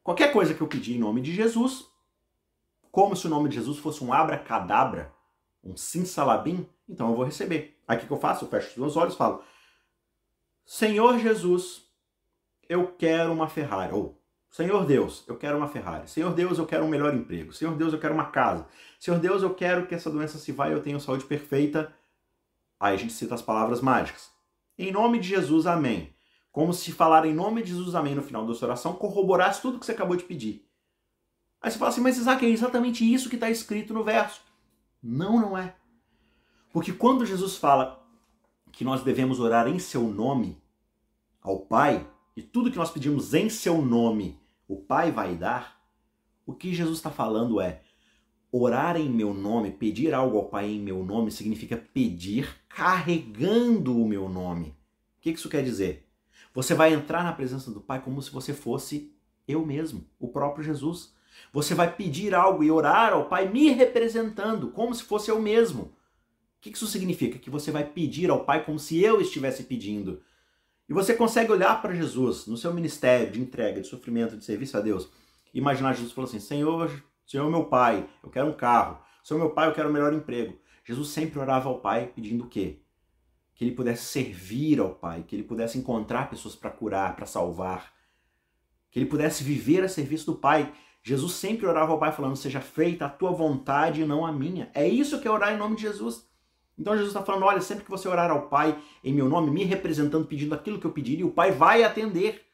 Qualquer 0.02 0.32
coisa 0.32 0.54
que 0.54 0.60
eu 0.60 0.66
pedir 0.66 0.96
em 0.96 0.98
nome 0.98 1.20
de 1.20 1.34
Jesus, 1.34 1.86
como 2.90 3.14
se 3.14 3.26
o 3.26 3.30
nome 3.30 3.48
de 3.48 3.56
Jesus 3.56 3.78
fosse 3.78 4.02
um 4.02 4.12
abracadabra, 4.12 5.12
um 5.62 5.76
simsalabim, 5.76 6.66
então 6.88 7.10
eu 7.10 7.16
vou 7.16 7.24
receber. 7.24 7.78
Aí 7.86 7.98
o 7.98 8.00
que 8.00 8.10
eu 8.10 8.18
faço? 8.18 8.44
Eu 8.44 8.48
fecho 8.48 8.70
os 8.70 8.76
meus 8.76 8.96
olhos 8.96 9.14
e 9.14 9.18
falo: 9.18 9.42
Senhor 10.64 11.18
Jesus, 11.18 11.84
eu 12.68 12.86
quero 12.92 13.32
uma 13.32 13.48
Ferrari. 13.48 13.92
Ou 13.92 14.18
Senhor 14.50 14.86
Deus, 14.86 15.24
eu 15.28 15.36
quero 15.36 15.58
uma 15.58 15.68
Ferrari. 15.68 16.08
Senhor 16.08 16.32
Deus, 16.32 16.58
eu 16.58 16.66
quero 16.66 16.84
um 16.84 16.88
melhor 16.88 17.14
emprego. 17.14 17.52
Senhor 17.52 17.76
Deus, 17.76 17.92
eu 17.92 18.00
quero 18.00 18.14
uma 18.14 18.30
casa. 18.30 18.66
Senhor 18.98 19.20
Deus, 19.20 19.42
eu 19.42 19.54
quero 19.54 19.86
que 19.86 19.94
essa 19.94 20.10
doença 20.10 20.38
se 20.38 20.52
vá 20.52 20.68
e 20.68 20.72
eu 20.72 20.82
tenha 20.82 20.98
saúde 20.98 21.24
perfeita. 21.24 21.92
Aí 22.80 22.94
a 22.94 22.98
gente 22.98 23.12
cita 23.12 23.34
as 23.34 23.42
palavras 23.42 23.80
mágicas. 23.80 24.30
Em 24.78 24.92
nome 24.92 25.18
de 25.18 25.28
Jesus, 25.28 25.66
amém. 25.66 26.14
Como 26.52 26.72
se 26.72 26.92
falar 26.92 27.26
em 27.26 27.34
nome 27.34 27.62
de 27.62 27.70
Jesus, 27.70 27.94
amém, 27.94 28.14
no 28.14 28.22
final 28.22 28.46
da 28.46 28.54
sua 28.54 28.68
oração, 28.68 28.94
corroborasse 28.94 29.60
tudo 29.60 29.78
que 29.78 29.84
você 29.84 29.92
acabou 29.92 30.16
de 30.16 30.24
pedir. 30.24 30.64
Aí 31.60 31.70
você 31.70 31.78
fala 31.78 31.90
assim, 31.90 32.00
mas 32.00 32.16
Isaac, 32.16 32.44
é 32.46 32.48
exatamente 32.48 33.04
isso 33.04 33.28
que 33.28 33.34
está 33.34 33.50
escrito 33.50 33.92
no 33.92 34.04
verso. 34.04 34.40
Não, 35.02 35.40
não 35.40 35.58
é. 35.58 35.74
Porque 36.72 36.92
quando 36.92 37.26
Jesus 37.26 37.56
fala 37.56 38.06
que 38.70 38.84
nós 38.84 39.02
devemos 39.02 39.40
orar 39.40 39.66
em 39.66 39.78
seu 39.78 40.02
nome 40.02 40.62
ao 41.40 41.58
Pai, 41.58 42.08
e 42.36 42.42
tudo 42.42 42.70
que 42.70 42.76
nós 42.76 42.90
pedimos 42.90 43.34
em 43.34 43.50
seu 43.50 43.82
nome, 43.82 44.40
o 44.68 44.76
Pai 44.76 45.10
vai 45.10 45.34
dar, 45.34 45.82
o 46.46 46.54
que 46.54 46.72
Jesus 46.72 46.98
está 46.98 47.10
falando 47.10 47.60
é: 47.60 47.82
orar 48.50 48.96
em 48.96 49.08
meu 49.08 49.34
nome, 49.34 49.70
pedir 49.70 50.14
algo 50.14 50.38
ao 50.38 50.46
Pai 50.46 50.70
em 50.70 50.80
meu 50.80 51.04
nome, 51.04 51.30
significa 51.30 51.76
pedir 51.76 52.48
carregando 52.68 53.96
o 53.96 54.08
meu 54.08 54.28
nome. 54.28 54.68
O 54.68 55.20
que 55.20 55.30
isso 55.30 55.48
quer 55.48 55.62
dizer? 55.62 56.06
Você 56.54 56.74
vai 56.74 56.92
entrar 56.92 57.22
na 57.22 57.32
presença 57.32 57.70
do 57.70 57.80
Pai 57.80 58.00
como 58.00 58.22
se 58.22 58.30
você 58.30 58.52
fosse 58.54 59.12
eu 59.46 59.64
mesmo, 59.64 60.04
o 60.18 60.28
próprio 60.28 60.64
Jesus. 60.64 61.14
Você 61.52 61.74
vai 61.74 61.94
pedir 61.94 62.34
algo 62.34 62.64
e 62.64 62.70
orar 62.70 63.12
ao 63.12 63.28
Pai 63.28 63.48
me 63.48 63.68
representando, 63.70 64.70
como 64.70 64.94
se 64.94 65.02
fosse 65.02 65.30
eu 65.30 65.40
mesmo. 65.40 65.82
O 65.82 66.60
que 66.60 66.70
isso 66.70 66.86
significa? 66.86 67.38
Que 67.38 67.50
você 67.50 67.70
vai 67.70 67.84
pedir 67.84 68.30
ao 68.30 68.44
Pai 68.44 68.64
como 68.64 68.78
se 68.78 68.98
eu 69.00 69.20
estivesse 69.20 69.62
pedindo. 69.64 70.20
E 70.88 70.92
você 70.92 71.14
consegue 71.14 71.52
olhar 71.52 71.80
para 71.82 71.94
Jesus 71.94 72.46
no 72.46 72.56
seu 72.56 72.72
ministério 72.72 73.30
de 73.30 73.40
entrega, 73.40 73.80
de 73.80 73.86
sofrimento, 73.86 74.36
de 74.36 74.44
serviço 74.44 74.76
a 74.76 74.80
Deus, 74.80 75.08
imaginar 75.52 75.92
Jesus 75.92 76.12
falando 76.12 76.30
assim: 76.30 76.40
Senhor, 76.40 76.90
Senhor 77.28 77.50
meu 77.50 77.66
Pai, 77.66 78.08
eu 78.22 78.30
quero 78.30 78.48
um 78.48 78.54
carro. 78.54 78.98
Senhor 79.22 79.38
meu 79.38 79.50
Pai, 79.50 79.68
eu 79.68 79.74
quero 79.74 79.90
um 79.90 79.92
melhor 79.92 80.14
emprego. 80.14 80.58
Jesus 80.82 81.10
sempre 81.10 81.38
orava 81.38 81.68
ao 81.68 81.78
Pai 81.78 82.06
pedindo 82.06 82.44
o 82.44 82.48
quê? 82.48 82.78
Que 83.54 83.66
ele 83.66 83.74
pudesse 83.74 84.06
servir 84.06 84.80
ao 84.80 84.94
Pai, 84.94 85.22
que 85.28 85.36
ele 85.36 85.42
pudesse 85.42 85.76
encontrar 85.76 86.30
pessoas 86.30 86.56
para 86.56 86.70
curar, 86.70 87.14
para 87.14 87.26
salvar, 87.26 87.92
que 88.90 88.98
ele 88.98 89.04
pudesse 89.04 89.44
viver 89.44 89.84
a 89.84 89.90
serviço 89.90 90.24
do 90.24 90.38
Pai. 90.38 90.72
Jesus 91.02 91.32
sempre 91.32 91.66
orava 91.66 91.92
ao 91.92 91.98
Pai 91.98 92.12
falando: 92.12 92.34
Seja 92.34 92.62
feita 92.62 93.04
a 93.04 93.10
tua 93.10 93.30
vontade 93.30 94.00
e 94.00 94.06
não 94.06 94.24
a 94.24 94.32
minha. 94.32 94.70
É 94.72 94.88
isso 94.88 95.20
que 95.20 95.28
é 95.28 95.30
orar 95.30 95.52
em 95.52 95.58
nome 95.58 95.76
de 95.76 95.82
Jesus. 95.82 96.26
Então 96.78 96.94
Jesus 96.94 97.10
está 97.10 97.22
falando: 97.22 97.44
olha, 97.44 97.60
sempre 97.60 97.84
que 97.84 97.90
você 97.90 98.08
orar 98.08 98.30
ao 98.30 98.48
Pai 98.48 98.80
em 99.04 99.12
meu 99.12 99.28
nome, 99.28 99.50
me 99.50 99.64
representando, 99.64 100.26
pedindo 100.26 100.54
aquilo 100.54 100.80
que 100.80 100.86
eu 100.86 100.92
pedir, 100.92 101.22
o 101.24 101.30
Pai 101.30 101.52
vai 101.52 101.82
atender. 101.82 102.47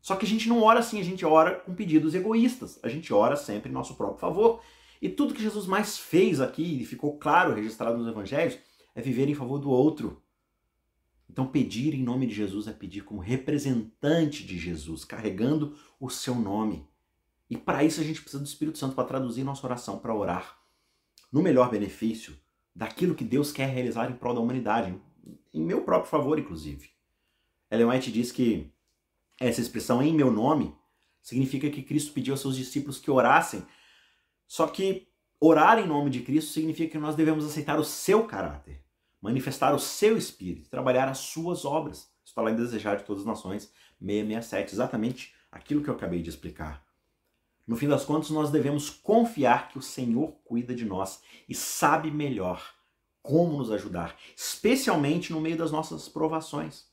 Só 0.00 0.16
que 0.16 0.24
a 0.24 0.28
gente 0.28 0.48
não 0.48 0.62
ora 0.62 0.80
assim, 0.80 0.98
a 0.98 1.04
gente 1.04 1.24
ora 1.24 1.56
com 1.56 1.74
pedidos 1.74 2.14
egoístas. 2.14 2.78
A 2.82 2.88
gente 2.88 3.12
ora 3.12 3.36
sempre 3.36 3.70
em 3.70 3.74
nosso 3.74 3.94
próprio 3.94 4.18
favor. 4.18 4.62
E 5.00 5.08
tudo 5.08 5.34
que 5.34 5.42
Jesus 5.42 5.66
mais 5.66 5.98
fez 5.98 6.40
aqui, 6.40 6.80
e 6.80 6.84
ficou 6.84 7.18
claro, 7.18 7.54
registrado 7.54 7.96
nos 7.98 8.08
evangelhos, 8.08 8.58
é 8.94 9.00
viver 9.00 9.28
em 9.28 9.34
favor 9.34 9.58
do 9.58 9.70
outro. 9.70 10.22
Então, 11.28 11.46
pedir 11.46 11.94
em 11.94 12.02
nome 12.02 12.26
de 12.26 12.34
Jesus 12.34 12.66
é 12.66 12.72
pedir 12.72 13.04
como 13.04 13.20
representante 13.20 14.44
de 14.44 14.58
Jesus, 14.58 15.04
carregando 15.04 15.76
o 15.98 16.10
seu 16.10 16.34
nome. 16.34 16.86
E 17.48 17.56
para 17.56 17.84
isso 17.84 18.00
a 18.00 18.04
gente 18.04 18.20
precisa 18.20 18.42
do 18.42 18.46
Espírito 18.46 18.78
Santo 18.78 18.94
para 18.94 19.06
traduzir 19.06 19.44
nossa 19.44 19.66
oração 19.66 19.98
para 19.98 20.14
orar 20.14 20.58
no 21.32 21.42
melhor 21.42 21.70
benefício 21.70 22.36
daquilo 22.74 23.14
que 23.14 23.24
Deus 23.24 23.52
quer 23.52 23.68
realizar 23.68 24.10
em 24.10 24.14
prol 24.14 24.34
da 24.34 24.40
humanidade, 24.40 24.94
em 25.52 25.62
meu 25.62 25.82
próprio 25.82 26.10
favor, 26.10 26.38
inclusive. 26.38 26.90
Ellen 27.70 27.86
White 27.86 28.10
diz 28.10 28.32
que 28.32 28.72
essa 29.40 29.60
expressão 29.60 30.02
em 30.02 30.12
meu 30.12 30.30
nome 30.30 30.74
significa 31.22 31.70
que 31.70 31.82
Cristo 31.82 32.12
pediu 32.12 32.34
aos 32.34 32.40
seus 32.40 32.56
discípulos 32.56 32.98
que 32.98 33.10
orassem, 33.10 33.66
só 34.46 34.66
que 34.66 35.08
orar 35.40 35.78
em 35.78 35.86
nome 35.86 36.10
de 36.10 36.20
Cristo 36.20 36.52
significa 36.52 36.92
que 36.92 36.98
nós 36.98 37.16
devemos 37.16 37.46
aceitar 37.46 37.80
o 37.80 37.84
seu 37.84 38.26
caráter, 38.26 38.84
manifestar 39.20 39.74
o 39.74 39.78
seu 39.78 40.16
espírito, 40.16 40.68
trabalhar 40.68 41.08
as 41.08 41.18
suas 41.18 41.64
obras. 41.64 42.10
Isso 42.22 42.32
está 42.32 42.42
lá 42.42 42.50
em 42.50 42.56
Desejar 42.56 42.96
de 42.96 43.04
Todas 43.04 43.22
as 43.22 43.26
Nações, 43.26 43.72
667, 43.98 44.74
exatamente 44.74 45.34
aquilo 45.50 45.82
que 45.82 45.88
eu 45.88 45.94
acabei 45.94 46.22
de 46.22 46.28
explicar. 46.28 46.84
No 47.66 47.76
fim 47.76 47.88
das 47.88 48.04
contas, 48.04 48.30
nós 48.30 48.50
devemos 48.50 48.90
confiar 48.90 49.68
que 49.68 49.78
o 49.78 49.82
Senhor 49.82 50.32
cuida 50.44 50.74
de 50.74 50.84
nós 50.84 51.22
e 51.48 51.54
sabe 51.54 52.10
melhor 52.10 52.74
como 53.22 53.58
nos 53.58 53.70
ajudar, 53.70 54.16
especialmente 54.36 55.32
no 55.32 55.40
meio 55.40 55.56
das 55.56 55.70
nossas 55.70 56.08
provações. 56.08 56.90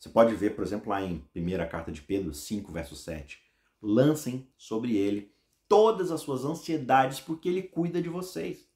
Você 0.00 0.08
pode 0.08 0.34
ver, 0.34 0.56
por 0.56 0.64
exemplo, 0.64 0.88
lá 0.88 1.02
em 1.02 1.22
1 1.36 1.68
carta 1.70 1.92
de 1.92 2.00
Pedro 2.00 2.32
5, 2.32 2.72
verso 2.72 2.96
7. 2.96 3.38
Lancem 3.82 4.50
sobre 4.56 4.96
ele 4.96 5.34
todas 5.68 6.10
as 6.10 6.22
suas 6.22 6.44
ansiedades, 6.44 7.20
porque 7.20 7.48
ele 7.48 7.62
cuida 7.62 8.02
de 8.02 8.08
vocês. 8.08 8.68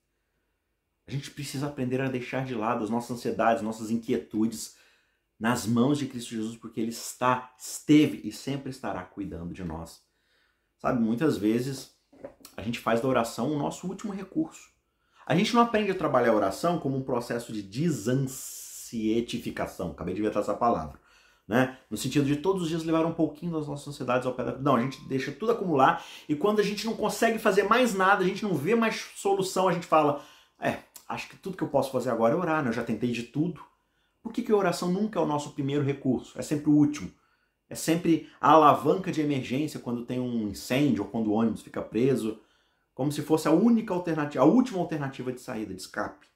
A 1.06 1.10
gente 1.10 1.30
precisa 1.30 1.66
aprender 1.66 2.00
a 2.00 2.08
deixar 2.08 2.44
de 2.44 2.54
lado 2.54 2.84
as 2.84 2.90
nossas 2.90 3.18
ansiedades, 3.18 3.62
nossas 3.62 3.90
inquietudes, 3.90 4.76
nas 5.38 5.66
mãos 5.66 5.98
de 5.98 6.06
Cristo 6.06 6.30
Jesus, 6.30 6.56
porque 6.56 6.80
Ele 6.80 6.90
está, 6.90 7.54
esteve 7.58 8.26
e 8.26 8.32
sempre 8.32 8.70
estará 8.70 9.02
cuidando 9.02 9.52
de 9.52 9.62
nós. 9.64 10.02
Sabe, 10.78 11.02
muitas 11.02 11.36
vezes 11.36 11.92
a 12.56 12.62
gente 12.62 12.78
faz 12.78 13.00
da 13.00 13.08
oração 13.08 13.52
o 13.52 13.58
nosso 13.58 13.86
último 13.86 14.12
recurso. 14.12 14.72
A 15.26 15.34
gente 15.34 15.54
não 15.54 15.62
aprende 15.62 15.90
a 15.90 15.94
trabalhar 15.94 16.32
a 16.32 16.36
oração 16.36 16.78
como 16.78 16.96
um 16.96 17.02
processo 17.02 17.52
de 17.52 17.62
desansietificação. 17.62 19.90
Acabei 19.90 20.14
de 20.14 20.20
inventar 20.20 20.42
essa 20.42 20.54
palavra. 20.54 21.02
Né? 21.46 21.76
No 21.90 21.96
sentido 21.96 22.24
de 22.24 22.36
todos 22.36 22.62
os 22.62 22.68
dias 22.68 22.84
levar 22.84 23.04
um 23.04 23.12
pouquinho 23.12 23.52
das 23.52 23.68
nossas 23.68 23.88
ansiedades 23.88 24.26
ao 24.26 24.32
pé 24.32 24.44
da. 24.44 24.56
Não, 24.56 24.76
a 24.76 24.80
gente 24.80 24.98
deixa 25.06 25.30
tudo 25.30 25.52
acumular 25.52 26.02
e 26.26 26.34
quando 26.34 26.60
a 26.60 26.62
gente 26.62 26.86
não 26.86 26.94
consegue 26.94 27.38
fazer 27.38 27.64
mais 27.64 27.94
nada, 27.94 28.24
a 28.24 28.26
gente 28.26 28.42
não 28.42 28.54
vê 28.54 28.74
mais 28.74 29.10
solução, 29.14 29.68
a 29.68 29.72
gente 29.72 29.86
fala: 29.86 30.24
é, 30.58 30.78
acho 31.06 31.28
que 31.28 31.36
tudo 31.36 31.56
que 31.56 31.62
eu 31.62 31.68
posso 31.68 31.92
fazer 31.92 32.10
agora 32.10 32.32
é 32.32 32.36
orar, 32.36 32.62
né? 32.62 32.70
eu 32.70 32.72
já 32.72 32.82
tentei 32.82 33.12
de 33.12 33.24
tudo. 33.24 33.60
Por 34.22 34.32
que, 34.32 34.42
que 34.42 34.50
a 34.50 34.56
oração 34.56 34.90
nunca 34.90 35.18
é 35.18 35.22
o 35.22 35.26
nosso 35.26 35.50
primeiro 35.50 35.84
recurso? 35.84 36.38
É 36.38 36.42
sempre 36.42 36.70
o 36.70 36.72
último. 36.72 37.12
É 37.68 37.74
sempre 37.74 38.30
a 38.40 38.52
alavanca 38.52 39.12
de 39.12 39.20
emergência 39.20 39.80
quando 39.80 40.04
tem 40.04 40.20
um 40.20 40.48
incêndio 40.48 41.02
ou 41.02 41.10
quando 41.10 41.28
o 41.28 41.32
ônibus 41.32 41.60
fica 41.60 41.82
preso, 41.82 42.40
como 42.94 43.10
se 43.10 43.20
fosse 43.20 43.48
a 43.48 43.50
única 43.50 43.92
alternativa, 43.92 44.42
a 44.42 44.46
última 44.46 44.78
alternativa 44.78 45.32
de 45.32 45.40
saída, 45.40 45.74
de 45.74 45.80
escape. 45.80 46.26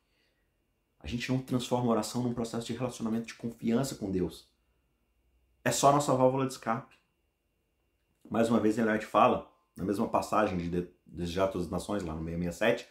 A 1.01 1.07
gente 1.07 1.31
não 1.31 1.39
transforma 1.39 1.87
a 1.87 1.93
oração 1.93 2.23
num 2.23 2.35
processo 2.35 2.67
de 2.67 2.73
relacionamento 2.73 3.29
de 3.29 3.35
confiança 3.35 3.95
com 3.95 4.11
Deus. 4.11 4.48
É 5.69 5.71
só 5.71 5.93
nossa 5.93 6.15
válvula 6.15 6.47
de 6.47 6.55
escape. 6.55 6.97
Mais 8.31 8.49
uma 8.49 8.59
vez, 8.59 8.79
Eliade 8.79 9.05
fala, 9.05 9.53
na 9.77 9.85
mesma 9.85 10.09
passagem 10.09 10.57
de 10.57 10.89
Desejar 11.07 11.49
Todas 11.49 11.67
as 11.67 11.71
Nações, 11.71 12.03
lá 12.03 12.15
no 12.15 12.25
667, 12.25 12.89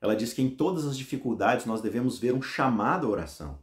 ela 0.00 0.16
diz 0.16 0.32
que 0.32 0.40
em 0.40 0.48
todas 0.48 0.86
as 0.86 0.96
dificuldades 0.96 1.66
nós 1.66 1.82
devemos 1.82 2.18
ver 2.18 2.32
um 2.32 2.40
chamado 2.40 3.06
à 3.06 3.10
oração 3.10 3.62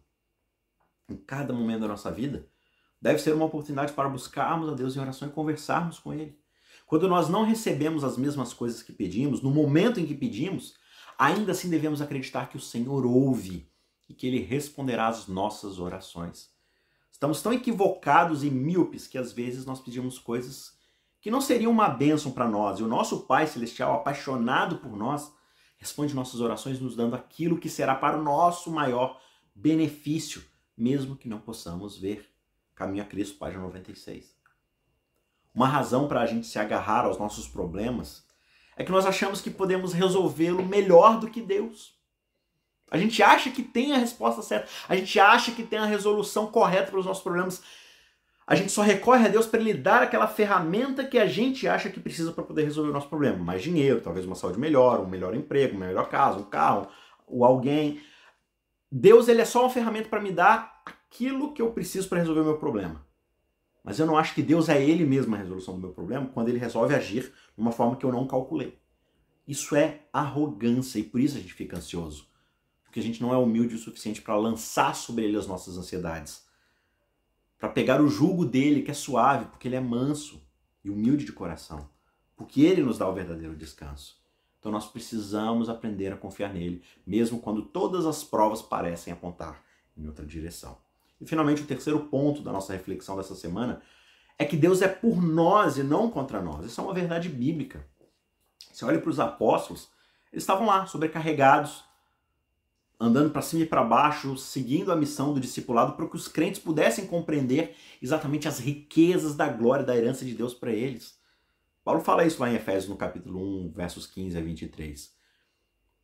em 1.09 1.17
cada 1.17 1.51
momento 1.51 1.81
da 1.81 1.87
nossa 1.87 2.11
vida, 2.11 2.47
deve 3.01 3.17
ser 3.17 3.33
uma 3.33 3.45
oportunidade 3.45 3.91
para 3.93 4.07
buscarmos 4.07 4.69
a 4.69 4.75
Deus 4.75 4.95
em 4.95 4.99
oração 4.99 5.27
e 5.27 5.31
conversarmos 5.31 5.97
com 5.97 6.13
Ele. 6.13 6.37
Quando 6.85 7.09
nós 7.09 7.29
não 7.29 7.43
recebemos 7.43 8.03
as 8.03 8.17
mesmas 8.17 8.53
coisas 8.53 8.83
que 8.83 8.93
pedimos, 8.93 9.41
no 9.41 9.49
momento 9.49 9.99
em 9.99 10.05
que 10.05 10.13
pedimos, 10.13 10.75
ainda 11.17 11.53
assim 11.53 11.71
devemos 11.71 12.03
acreditar 12.03 12.49
que 12.49 12.57
o 12.57 12.61
Senhor 12.61 13.03
ouve 13.03 13.67
e 14.07 14.13
que 14.13 14.27
Ele 14.27 14.43
responderá 14.43 15.07
às 15.07 15.25
nossas 15.25 15.79
orações. 15.79 16.52
Estamos 17.23 17.41
tão 17.41 17.53
equivocados 17.53 18.43
e 18.43 18.49
míopes 18.49 19.07
que 19.07 19.17
às 19.17 19.31
vezes 19.31 19.65
nós 19.65 19.79
pedimos 19.79 20.19
coisas 20.19 20.73
que 21.21 21.31
não 21.31 21.39
seriam 21.39 21.71
uma 21.71 21.87
bênção 21.87 22.33
para 22.33 22.49
nós. 22.49 22.79
E 22.79 22.83
o 22.83 22.87
nosso 22.87 23.21
Pai 23.21 23.47
Celestial, 23.47 23.93
apaixonado 23.93 24.79
por 24.79 24.93
nós, 24.97 25.33
responde 25.77 26.13
nossas 26.13 26.41
orações 26.41 26.81
nos 26.81 26.97
dando 26.97 27.15
aquilo 27.15 27.57
que 27.57 27.69
será 27.69 27.95
para 27.95 28.19
o 28.19 28.21
nosso 28.21 28.69
maior 28.69 29.21
benefício 29.55 30.43
mesmo 30.75 31.15
que 31.15 31.29
não 31.29 31.39
possamos 31.39 31.97
ver. 31.97 32.29
Caminho 32.75 33.05
a 33.05 33.07
Cristo, 33.07 33.37
página 33.37 33.63
96. 33.63 34.35
Uma 35.55 35.69
razão 35.69 36.09
para 36.09 36.19
a 36.19 36.25
gente 36.25 36.45
se 36.45 36.59
agarrar 36.59 37.05
aos 37.05 37.17
nossos 37.17 37.47
problemas 37.47 38.27
é 38.75 38.83
que 38.83 38.91
nós 38.91 39.05
achamos 39.05 39.39
que 39.39 39.49
podemos 39.49 39.93
resolvê-lo 39.93 40.65
melhor 40.65 41.21
do 41.21 41.29
que 41.29 41.41
Deus. 41.41 41.97
A 42.93 42.97
gente 42.99 43.23
acha 43.23 43.49
que 43.49 43.63
tem 43.63 43.91
a 43.91 43.97
resposta 43.97 44.43
certa, 44.43 44.69
a 44.87 44.95
gente 44.95 45.19
acha 45.19 45.51
que 45.51 45.63
tem 45.63 45.79
a 45.79 45.85
resolução 45.85 46.45
correta 46.45 46.91
para 46.91 46.99
os 46.99 47.07
nossos 47.07 47.23
problemas. 47.23 47.63
A 48.45 48.53
gente 48.53 48.71
só 48.71 48.83
recorre 48.83 49.25
a 49.25 49.29
Deus 49.29 49.47
para 49.47 49.59
Ele 49.59 49.73
dar 49.73 50.03
aquela 50.03 50.27
ferramenta 50.27 51.03
que 51.03 51.17
a 51.17 51.25
gente 51.25 51.67
acha 51.67 51.89
que 51.89 51.99
precisa 51.99 52.31
para 52.31 52.43
poder 52.43 52.65
resolver 52.65 52.91
o 52.91 52.93
nosso 52.93 53.09
problema. 53.09 53.43
Mais 53.43 53.63
dinheiro, 53.63 53.99
talvez 53.99 54.27
uma 54.27 54.35
saúde 54.35 54.59
melhor, 54.59 54.99
um 54.99 55.07
melhor 55.07 55.35
emprego, 55.35 55.75
uma 55.75 55.87
melhor 55.87 56.07
casa, 56.07 56.37
um 56.37 56.43
carro, 56.43 56.87
ou 57.25 57.43
alguém. 57.43 57.99
Deus 58.91 59.27
ele 59.27 59.41
é 59.41 59.45
só 59.45 59.61
uma 59.61 59.71
ferramenta 59.71 60.07
para 60.07 60.21
me 60.21 60.31
dar 60.31 60.83
aquilo 60.85 61.51
que 61.51 61.63
eu 61.63 61.71
preciso 61.71 62.07
para 62.07 62.19
resolver 62.19 62.41
o 62.41 62.45
meu 62.45 62.57
problema. 62.59 63.03
Mas 63.83 63.97
eu 63.97 64.05
não 64.05 64.15
acho 64.15 64.35
que 64.35 64.43
Deus 64.43 64.69
é 64.69 64.79
ele 64.79 65.03
mesmo 65.03 65.33
a 65.33 65.39
resolução 65.39 65.73
do 65.73 65.81
meu 65.81 65.89
problema 65.89 66.29
quando 66.31 66.49
ele 66.49 66.59
resolve 66.59 66.93
agir 66.93 67.23
de 67.23 67.59
uma 67.59 67.71
forma 67.71 67.95
que 67.95 68.05
eu 68.05 68.11
não 68.11 68.27
calculei. 68.27 68.77
Isso 69.47 69.75
é 69.75 70.01
arrogância 70.13 70.99
e 70.99 71.03
por 71.03 71.19
isso 71.19 71.37
a 71.37 71.39
gente 71.39 71.55
fica 71.55 71.77
ansioso. 71.77 72.31
Porque 72.93 72.99
a 72.99 73.03
gente 73.03 73.23
não 73.23 73.33
é 73.33 73.37
humilde 73.37 73.73
o 73.73 73.79
suficiente 73.79 74.21
para 74.21 74.35
lançar 74.35 74.95
sobre 74.95 75.25
ele 75.25 75.35
as 75.35 75.47
nossas 75.47 75.79
ansiedades. 75.79 76.45
Para 77.57 77.67
pegar 77.67 77.99
o 77.99 78.07
jugo 78.07 78.45
dele, 78.45 78.83
que 78.83 78.91
é 78.91 78.93
suave, 78.93 79.45
porque 79.45 79.67
ele 79.67 79.75
é 79.75 79.79
manso 79.79 80.39
e 80.83 80.91
humilde 80.91 81.25
de 81.25 81.31
coração. 81.31 81.89
Porque 82.35 82.61
ele 82.61 82.83
nos 82.83 82.99
dá 82.99 83.09
o 83.09 83.13
verdadeiro 83.15 83.55
descanso. 83.55 84.21
Então 84.59 84.71
nós 84.71 84.85
precisamos 84.85 85.69
aprender 85.69 86.13
a 86.13 86.17
confiar 86.17 86.53
nele, 86.53 86.83
mesmo 87.03 87.39
quando 87.39 87.63
todas 87.63 88.05
as 88.05 88.23
provas 88.23 88.61
parecem 88.61 89.11
apontar 89.11 89.63
em 89.97 90.05
outra 90.05 90.23
direção. 90.23 90.77
E 91.19 91.25
finalmente, 91.25 91.63
o 91.63 91.65
terceiro 91.65 91.99
ponto 92.01 92.43
da 92.43 92.51
nossa 92.51 92.73
reflexão 92.73 93.17
dessa 93.17 93.33
semana 93.33 93.81
é 94.37 94.45
que 94.45 94.55
Deus 94.55 94.83
é 94.83 94.87
por 94.87 95.19
nós 95.19 95.79
e 95.79 95.83
não 95.83 96.11
contra 96.11 96.43
nós. 96.43 96.63
Isso 96.63 96.79
é 96.79 96.83
uma 96.83 96.93
verdade 96.93 97.27
bíblica. 97.27 97.87
Você 98.71 98.85
olha 98.85 99.01
para 99.01 99.09
os 99.09 99.19
apóstolos, 99.19 99.89
eles 100.31 100.43
estavam 100.43 100.67
lá, 100.67 100.85
sobrecarregados, 100.85 101.91
andando 103.03 103.31
para 103.31 103.41
cima 103.41 103.63
e 103.63 103.65
para 103.65 103.83
baixo, 103.83 104.37
seguindo 104.37 104.91
a 104.91 104.95
missão 104.95 105.33
do 105.33 105.39
discipulado 105.39 105.93
para 105.93 106.07
que 106.07 106.15
os 106.15 106.29
crentes 106.29 106.61
pudessem 106.61 107.05
compreender 107.05 107.75
exatamente 108.01 108.47
as 108.47 108.59
riquezas 108.59 109.35
da 109.35 109.49
glória 109.49 109.85
da 109.85 109.95
herança 109.95 110.23
de 110.23 110.33
Deus 110.33 110.53
para 110.53 110.71
eles. 110.71 111.19
Paulo 111.83 111.99
fala 111.99 112.25
isso 112.25 112.41
lá 112.41 112.49
em 112.49 112.55
Efésios 112.55 112.87
no 112.87 112.95
capítulo 112.95 113.65
1, 113.65 113.71
versos 113.73 114.07
15 114.07 114.37
a 114.37 114.41
23. 114.41 115.13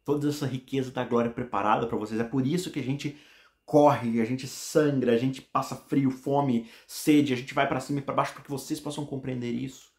Toda 0.03 0.27
essa 0.27 0.45
riqueza 0.45 0.91
da 0.91 1.05
glória 1.05 1.31
preparada 1.31 1.87
para 1.87 1.97
vocês. 1.97 2.19
É 2.19 2.23
por 2.23 2.45
isso 2.45 2.69
que 2.69 2.79
a 2.79 2.83
gente 2.83 3.17
corre, 3.65 4.19
a 4.19 4.25
gente 4.25 4.45
sangra, 4.45 5.13
a 5.13 5.17
gente 5.17 5.41
passa 5.41 5.77
frio, 5.77 6.11
fome, 6.11 6.69
sede, 6.85 7.31
a 7.31 7.37
gente 7.37 7.53
vai 7.53 7.67
para 7.67 7.79
cima 7.79 7.99
e 7.99 8.01
para 8.01 8.15
baixo 8.15 8.33
para 8.33 8.43
que 8.43 8.49
vocês 8.49 8.79
possam 8.79 9.05
compreender 9.05 9.51
isso. 9.51 9.89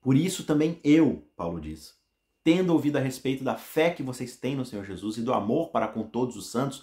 Por 0.00 0.14
isso 0.14 0.44
também 0.44 0.78
eu, 0.84 1.28
Paulo 1.36 1.60
diz, 1.60 1.97
tendo 2.48 2.72
ouvido 2.72 2.96
a 2.96 3.00
respeito 3.00 3.44
da 3.44 3.56
fé 3.56 3.90
que 3.90 4.02
vocês 4.02 4.34
têm 4.34 4.56
no 4.56 4.64
Senhor 4.64 4.82
Jesus 4.86 5.18
e 5.18 5.22
do 5.22 5.34
amor 5.34 5.68
para 5.68 5.86
com 5.86 6.02
todos 6.02 6.34
os 6.34 6.50
santos, 6.50 6.82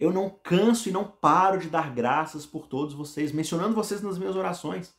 eu 0.00 0.12
não 0.12 0.28
canso 0.28 0.88
e 0.88 0.92
não 0.92 1.04
paro 1.04 1.60
de 1.60 1.68
dar 1.68 1.94
graças 1.94 2.44
por 2.44 2.66
todos 2.66 2.92
vocês, 2.92 3.30
mencionando 3.30 3.74
vocês 3.74 4.02
nas 4.02 4.18
minhas 4.18 4.34
orações 4.34 4.92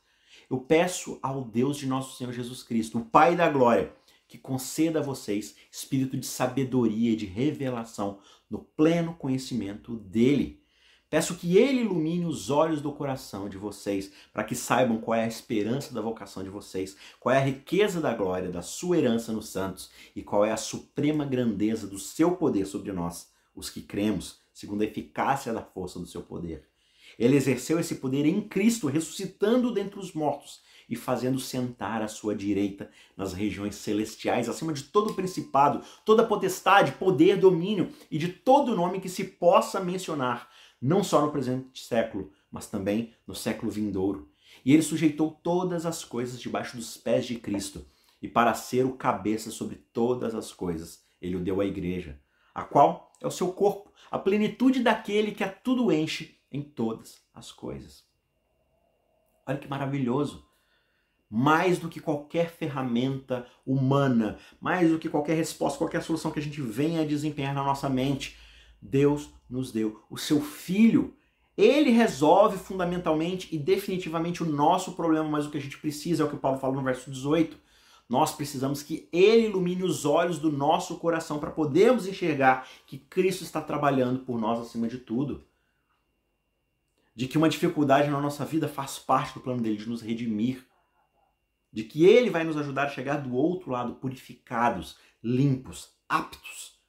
eu 0.49 0.59
peço 0.59 1.19
ao 1.21 1.43
Deus 1.43 1.77
de 1.77 1.85
nosso 1.85 2.17
Senhor 2.17 2.31
Jesus 2.31 2.63
Cristo, 2.63 2.99
o 2.99 3.05
Pai 3.05 3.35
da 3.35 3.49
glória, 3.49 3.93
que 4.27 4.37
conceda 4.37 4.99
a 4.99 5.03
vocês 5.03 5.55
espírito 5.69 6.17
de 6.17 6.25
sabedoria 6.25 7.11
e 7.11 7.15
de 7.15 7.25
revelação 7.25 8.19
no 8.49 8.59
pleno 8.59 9.13
conhecimento 9.13 9.95
dele. 9.97 10.61
Peço 11.09 11.35
que 11.35 11.57
ele 11.57 11.79
ilumine 11.79 12.25
os 12.25 12.49
olhos 12.49 12.81
do 12.81 12.91
coração 12.91 13.47
de 13.47 13.57
vocês, 13.57 14.11
para 14.33 14.43
que 14.43 14.53
saibam 14.53 14.97
qual 14.97 15.17
é 15.17 15.23
a 15.23 15.27
esperança 15.27 15.93
da 15.93 16.01
vocação 16.01 16.43
de 16.43 16.49
vocês, 16.49 16.97
qual 17.17 17.33
é 17.33 17.37
a 17.37 17.45
riqueza 17.45 18.01
da 18.01 18.13
glória 18.13 18.49
da 18.49 18.61
sua 18.61 18.97
herança 18.97 19.31
nos 19.31 19.47
santos 19.47 19.89
e 20.13 20.21
qual 20.21 20.43
é 20.43 20.51
a 20.51 20.57
suprema 20.57 21.23
grandeza 21.23 21.87
do 21.87 21.97
seu 21.97 22.35
poder 22.35 22.65
sobre 22.65 22.91
nós, 22.91 23.31
os 23.55 23.69
que 23.69 23.81
cremos, 23.81 24.41
segundo 24.53 24.81
a 24.81 24.85
eficácia 24.85 25.53
da 25.53 25.61
força 25.61 25.97
do 25.97 26.05
seu 26.05 26.21
poder. 26.21 26.67
Ele 27.17 27.37
exerceu 27.37 27.79
esse 27.79 27.95
poder 27.95 28.25
em 28.25 28.41
Cristo, 28.41 28.87
ressuscitando 28.87 29.73
dentre 29.73 29.99
os 29.99 30.11
mortos 30.11 30.61
e 30.89 30.95
fazendo 30.95 31.39
sentar 31.39 32.01
à 32.01 32.07
sua 32.07 32.35
direita 32.35 32.89
nas 33.15 33.33
regiões 33.33 33.75
celestiais, 33.75 34.47
acima 34.47 34.73
de 34.73 34.83
todo 34.83 35.13
principado, 35.13 35.81
toda 36.05 36.25
potestade, 36.25 36.93
poder, 36.93 37.37
domínio 37.37 37.91
e 38.11 38.17
de 38.17 38.27
todo 38.27 38.75
nome 38.75 38.99
que 38.99 39.09
se 39.09 39.23
possa 39.23 39.79
mencionar, 39.79 40.49
não 40.81 41.03
só 41.03 41.21
no 41.21 41.31
presente 41.31 41.83
século, 41.83 42.31
mas 42.51 42.67
também 42.67 43.13
no 43.25 43.35
século 43.35 43.71
vindouro. 43.71 44.31
E 44.63 44.73
ele 44.73 44.81
sujeitou 44.81 45.31
todas 45.31 45.85
as 45.85 46.03
coisas 46.03 46.39
debaixo 46.39 46.77
dos 46.77 46.97
pés 46.97 47.25
de 47.25 47.35
Cristo, 47.35 47.85
e 48.21 48.27
para 48.27 48.53
ser 48.53 48.85
o 48.85 48.93
cabeça 48.93 49.51
sobre 49.51 49.75
todas 49.75 50.33
as 50.33 50.51
coisas, 50.51 51.03
ele 51.21 51.35
o 51.35 51.43
deu 51.43 51.61
à 51.61 51.65
igreja, 51.65 52.19
a 52.53 52.63
qual 52.63 53.11
é 53.21 53.27
o 53.27 53.31
seu 53.31 53.51
corpo, 53.51 53.91
a 54.09 54.17
plenitude 54.17 54.81
daquele 54.81 55.31
que 55.31 55.43
a 55.43 55.51
tudo 55.51 55.91
enche 55.91 56.39
em 56.51 56.61
todas 56.61 57.21
as 57.33 57.51
coisas. 57.51 58.05
Olha 59.45 59.57
que 59.57 59.67
maravilhoso! 59.67 60.45
Mais 61.29 61.77
do 61.77 61.89
que 61.89 61.99
qualquer 61.99 62.49
ferramenta 62.49 63.45
humana, 63.65 64.39
mais 64.61 64.89
do 64.89 64.97
que 64.97 65.09
qualquer 65.09 65.35
resposta, 65.35 65.77
qualquer 65.77 66.01
solução 66.01 66.31
que 66.31 66.39
a 66.39 66.41
gente 66.41 66.61
venha 66.61 67.01
a 67.01 67.05
desempenhar 67.05 67.53
na 67.53 67.63
nossa 67.63 67.89
mente, 67.89 68.37
Deus 68.87 69.29
nos 69.49 69.71
deu 69.71 70.01
o 70.09 70.17
seu 70.17 70.41
Filho. 70.41 71.13
Ele 71.57 71.89
resolve 71.89 72.57
fundamentalmente 72.57 73.53
e 73.55 73.57
definitivamente 73.57 74.43
o 74.43 74.45
nosso 74.45 74.93
problema, 74.93 75.27
mas 75.27 75.45
o 75.45 75.49
que 75.49 75.57
a 75.57 75.61
gente 75.61 75.77
precisa 75.77 76.23
é 76.23 76.25
o 76.25 76.29
que 76.29 76.37
Paulo 76.37 76.59
fala 76.59 76.75
no 76.75 76.83
verso 76.83 77.09
18. 77.09 77.57
Nós 78.07 78.33
precisamos 78.33 78.83
que 78.83 79.09
Ele 79.11 79.47
ilumine 79.47 79.83
os 79.83 80.05
olhos 80.05 80.39
do 80.39 80.51
nosso 80.51 80.97
coração 80.97 81.39
para 81.39 81.51
podermos 81.51 82.07
enxergar 82.07 82.67
que 82.85 82.97
Cristo 82.97 83.43
está 83.43 83.59
trabalhando 83.59 84.19
por 84.19 84.39
nós 84.39 84.59
acima 84.59 84.87
de 84.87 84.97
tudo 84.99 85.43
de 87.17 87.27
que 87.27 87.35
uma 87.35 87.49
dificuldade 87.49 88.11
na 88.11 88.21
nossa 88.21 88.45
vida 88.45 88.67
faz 88.67 88.99
parte 88.99 89.33
do 89.33 89.39
plano 89.39 89.59
dele 89.59 89.75
de 89.75 89.89
nos 89.89 90.03
redimir, 90.03 90.63
de 91.73 91.83
que 91.83 92.05
ele 92.05 92.29
vai 92.29 92.43
nos 92.43 92.55
ajudar 92.55 92.83
a 92.83 92.89
chegar 92.89 93.17
do 93.17 93.33
outro 93.33 93.71
lado 93.71 93.95
purificados, 93.95 94.97
limpos, 95.23 95.95
aptos 96.07 96.79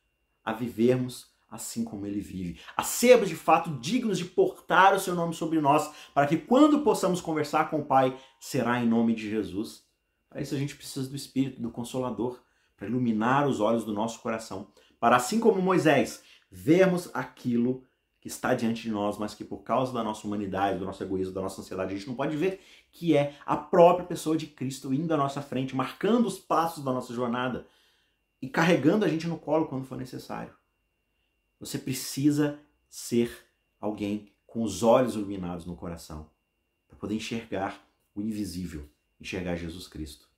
a 0.45 0.53
vivermos 0.53 1.33
assim 1.51 1.85
como 1.85 2.07
ele 2.07 2.21
vive. 2.21 2.61
A 2.77 2.83
sermos 2.83 3.29
de 3.29 3.37
fato 3.37 3.71
dignos 3.81 4.19
de 4.19 4.25
portar 4.25 4.95
o 4.95 5.01
seu 5.01 5.15
nome 5.15 5.35
sobre 5.35 5.61
nós, 5.61 5.91
para 6.13 6.27
que 6.27 6.37
quando 6.37 6.81
possamos 6.81 7.21
conversar 7.21 7.71
com 7.71 7.81
o 7.81 7.85
Pai, 7.85 8.17
será 8.39 8.81
em 8.83 8.87
nome 8.87 9.15
de 9.15 9.31
Jesus. 9.31 9.83
Para 10.29 10.43
isso 10.43 10.55
a 10.55 10.59
gente 10.59 10.77
precisa 10.77 11.09
do 11.09 11.17
Espírito, 11.17 11.61
do 11.63 11.71
Consolador, 11.71 12.41
para 12.77 12.87
iluminar 12.87 13.49
os 13.49 13.61
olhos 13.61 13.85
do 13.85 13.93
nosso 13.93 14.21
coração, 14.21 14.69
para 15.01 15.17
assim 15.17 15.41
como 15.41 15.61
Moisés, 15.61 16.23
vermos 16.51 17.11
aquilo 17.15 17.83
que 18.21 18.29
está 18.29 18.55
diante 18.55 18.83
de 18.83 18.91
nós, 18.91 19.17
mas 19.17 19.35
que 19.35 19.45
por 19.45 19.59
causa 19.59 19.93
da 19.93 20.03
nossa 20.03 20.27
humanidade, 20.27 20.79
do 20.79 20.85
nosso 20.85 21.03
egoísmo, 21.03 21.35
da 21.35 21.41
nossa 21.41 21.61
ansiedade, 21.61 21.93
a 21.95 21.97
gente 21.97 22.09
não 22.09 22.15
pode 22.15 22.37
ver, 22.37 22.61
que 22.93 23.17
é 23.17 23.37
a 23.47 23.57
própria 23.57 24.07
pessoa 24.07 24.37
de 24.37 24.47
Cristo 24.47 24.93
indo 24.93 25.13
à 25.15 25.17
nossa 25.17 25.41
frente, 25.41 25.75
marcando 25.75 26.27
os 26.27 26.39
passos 26.39 26.85
da 26.85 26.93
nossa 26.93 27.15
jornada 27.15 27.67
e 28.41 28.49
carregando 28.49 29.05
a 29.05 29.09
gente 29.09 29.27
no 29.27 29.39
colo 29.39 29.67
quando 29.67 29.85
for 29.85 29.97
necessário. 29.97 30.58
Você 31.61 31.79
precisa 31.79 32.59
ser 32.89 33.31
alguém 33.81 34.33
com 34.47 34.63
os 34.63 34.83
olhos 34.83 35.15
iluminados 35.15 35.67
no 35.67 35.77
coração 35.77 36.31
para 36.87 36.97
poder 36.97 37.15
enxergar 37.15 37.87
o 38.15 38.21
invisível, 38.23 38.89
enxergar 39.21 39.57
Jesus 39.57 39.87
Cristo. 39.87 40.29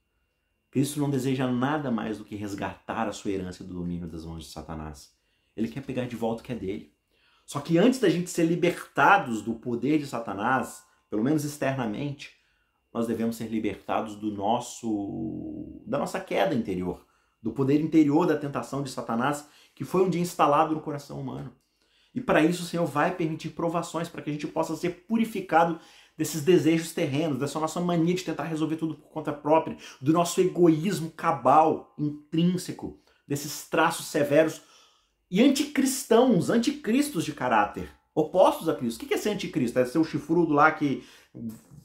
Cristo 0.70 1.00
não 1.00 1.10
deseja 1.10 1.50
nada 1.50 1.90
mais 1.90 2.18
do 2.18 2.24
que 2.24 2.36
resgatar 2.36 3.08
a 3.08 3.12
sua 3.12 3.32
herança 3.32 3.64
do 3.64 3.74
domínio 3.74 4.08
das 4.08 4.24
mãos 4.24 4.44
de 4.44 4.50
Satanás. 4.50 5.14
Ele 5.56 5.68
quer 5.68 5.82
pegar 5.82 6.06
de 6.06 6.16
volta 6.16 6.42
o 6.42 6.44
que 6.44 6.52
é 6.52 6.56
dele. 6.56 6.94
Só 7.44 7.60
que 7.60 7.78
antes 7.78 7.98
da 7.98 8.08
gente 8.08 8.30
ser 8.30 8.44
libertados 8.44 9.42
do 9.42 9.54
poder 9.54 9.98
de 9.98 10.06
Satanás, 10.06 10.84
pelo 11.08 11.24
menos 11.24 11.44
externamente, 11.44 12.38
nós 12.92 13.06
devemos 13.06 13.36
ser 13.36 13.48
libertados 13.48 14.14
do 14.16 14.30
nosso 14.30 15.82
da 15.86 15.98
nossa 15.98 16.20
queda 16.20 16.54
interior, 16.54 17.04
do 17.42 17.52
poder 17.52 17.80
interior 17.80 18.26
da 18.26 18.36
tentação 18.36 18.82
de 18.82 18.90
Satanás 18.90 19.46
que 19.74 19.84
foi 19.84 20.02
um 20.02 20.10
dia 20.10 20.20
instalado 20.20 20.74
no 20.74 20.80
coração 20.80 21.18
humano. 21.18 21.52
E 22.14 22.20
para 22.20 22.42
isso 22.42 22.62
o 22.62 22.66
Senhor 22.66 22.84
vai 22.84 23.14
permitir 23.14 23.50
provações 23.50 24.08
para 24.08 24.20
que 24.20 24.28
a 24.28 24.32
gente 24.32 24.46
possa 24.46 24.76
ser 24.76 25.06
purificado 25.06 25.80
desses 26.18 26.42
desejos 26.42 26.92
terrenos, 26.92 27.38
dessa 27.38 27.58
nossa 27.58 27.80
mania 27.80 28.14
de 28.14 28.24
tentar 28.24 28.44
resolver 28.44 28.76
tudo 28.76 28.94
por 28.94 29.08
conta 29.08 29.32
própria, 29.32 29.78
do 29.98 30.12
nosso 30.12 30.38
egoísmo 30.40 31.10
cabal, 31.12 31.94
intrínseco, 31.98 33.00
desses 33.26 33.66
traços 33.68 34.06
severos 34.06 34.60
e 35.30 35.42
anticristãos, 35.42 36.50
anticristos 36.50 37.24
de 37.24 37.32
caráter, 37.32 37.88
opostos 38.14 38.68
a 38.68 38.74
Cristo. 38.74 39.02
O 39.02 39.06
que 39.08 39.14
é 39.14 39.16
ser 39.16 39.30
anticristo? 39.30 39.78
É 39.78 39.86
ser 39.86 39.98
o 39.98 40.04
chifrudo 40.04 40.52
lá 40.52 40.70
que 40.72 41.02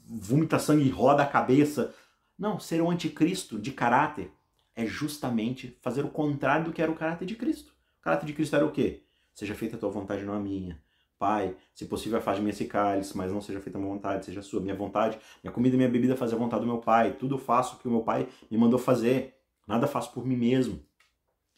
vomita 0.06 0.58
sangue 0.58 0.84
e 0.84 0.90
roda 0.90 1.22
a 1.22 1.26
cabeça. 1.26 1.94
Não, 2.38 2.60
ser 2.60 2.82
um 2.82 2.90
anticristo 2.90 3.58
de 3.58 3.72
caráter 3.72 4.30
é 4.76 4.86
justamente 4.86 5.76
fazer 5.80 6.04
o 6.04 6.10
contrário 6.10 6.66
do 6.66 6.72
que 6.72 6.80
era 6.80 6.92
o 6.92 6.94
caráter 6.94 7.26
de 7.26 7.34
Cristo 7.34 7.76
caráter 8.06 8.26
de 8.26 8.32
Cristo 8.32 8.54
era 8.54 8.64
o 8.64 8.70
quê? 8.70 9.02
Seja 9.34 9.54
feita 9.56 9.74
a 9.74 9.78
tua 9.78 9.90
vontade, 9.90 10.24
não 10.24 10.32
a 10.32 10.38
minha. 10.38 10.80
Pai, 11.18 11.56
se 11.74 11.86
possível, 11.86 12.22
mim 12.40 12.50
esse 12.50 12.66
cálice, 12.66 13.16
mas 13.16 13.32
não 13.32 13.40
seja 13.40 13.60
feita 13.60 13.78
a 13.78 13.80
minha 13.80 13.92
vontade, 13.92 14.24
seja 14.24 14.40
a 14.40 14.42
sua. 14.42 14.60
Minha 14.60 14.76
vontade, 14.76 15.18
minha 15.42 15.52
comida 15.52 15.74
e 15.74 15.78
minha 15.78 15.88
bebida 15.88 16.14
fazer 16.14 16.36
a 16.36 16.38
vontade 16.38 16.60
do 16.60 16.68
meu 16.68 16.78
Pai. 16.78 17.14
Tudo 17.14 17.34
eu 17.34 17.38
faço 17.38 17.74
o 17.74 17.78
que 17.80 17.88
o 17.88 17.90
meu 17.90 18.02
Pai 18.02 18.28
me 18.48 18.56
mandou 18.56 18.78
fazer. 18.78 19.34
Nada 19.66 19.88
faço 19.88 20.12
por 20.12 20.24
mim 20.24 20.36
mesmo. 20.36 20.80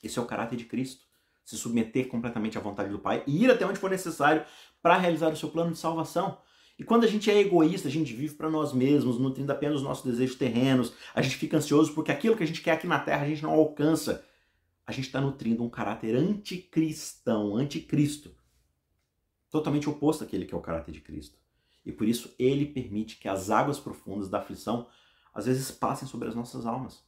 Esse 0.02 0.18
é 0.18 0.22
o 0.22 0.24
caráter 0.24 0.56
de 0.56 0.64
Cristo. 0.64 1.04
Se 1.44 1.56
submeter 1.56 2.08
completamente 2.08 2.56
à 2.56 2.60
vontade 2.62 2.88
do 2.88 2.98
Pai 2.98 3.22
e 3.26 3.44
ir 3.44 3.50
até 3.50 3.66
onde 3.66 3.78
for 3.78 3.90
necessário 3.90 4.42
para 4.80 4.96
realizar 4.96 5.30
o 5.30 5.36
seu 5.36 5.50
plano 5.50 5.72
de 5.72 5.78
salvação. 5.78 6.38
E 6.78 6.84
quando 6.84 7.04
a 7.04 7.08
gente 7.08 7.28
é 7.28 7.38
egoísta, 7.40 7.88
a 7.88 7.90
gente 7.90 8.14
vive 8.14 8.34
para 8.34 8.48
nós 8.48 8.72
mesmos, 8.72 9.18
nutrindo 9.18 9.50
apenas 9.50 9.78
os 9.78 9.82
nossos 9.82 10.04
desejos 10.04 10.36
terrenos, 10.36 10.92
a 11.12 11.20
gente 11.20 11.36
fica 11.36 11.56
ansioso 11.56 11.92
porque 11.92 12.12
aquilo 12.12 12.36
que 12.36 12.44
a 12.44 12.46
gente 12.46 12.62
quer 12.62 12.72
aqui 12.72 12.86
na 12.86 13.00
terra 13.00 13.24
a 13.24 13.28
gente 13.28 13.42
não 13.42 13.50
alcança. 13.50 14.24
A 14.86 14.92
gente 14.92 15.06
está 15.06 15.20
nutrindo 15.20 15.62
um 15.64 15.68
caráter 15.68 16.14
anticristão, 16.14 17.56
anticristo, 17.56 18.34
totalmente 19.50 19.90
oposto 19.90 20.22
àquele 20.22 20.46
que 20.46 20.54
é 20.54 20.56
o 20.56 20.62
caráter 20.62 20.92
de 20.92 21.00
Cristo. 21.00 21.36
E 21.84 21.90
por 21.90 22.06
isso 22.06 22.32
ele 22.38 22.66
permite 22.66 23.18
que 23.18 23.28
as 23.28 23.50
águas 23.50 23.80
profundas 23.80 24.28
da 24.28 24.38
aflição 24.38 24.86
às 25.34 25.46
vezes 25.46 25.70
passem 25.70 26.06
sobre 26.06 26.28
as 26.28 26.34
nossas 26.34 26.64
almas, 26.64 27.02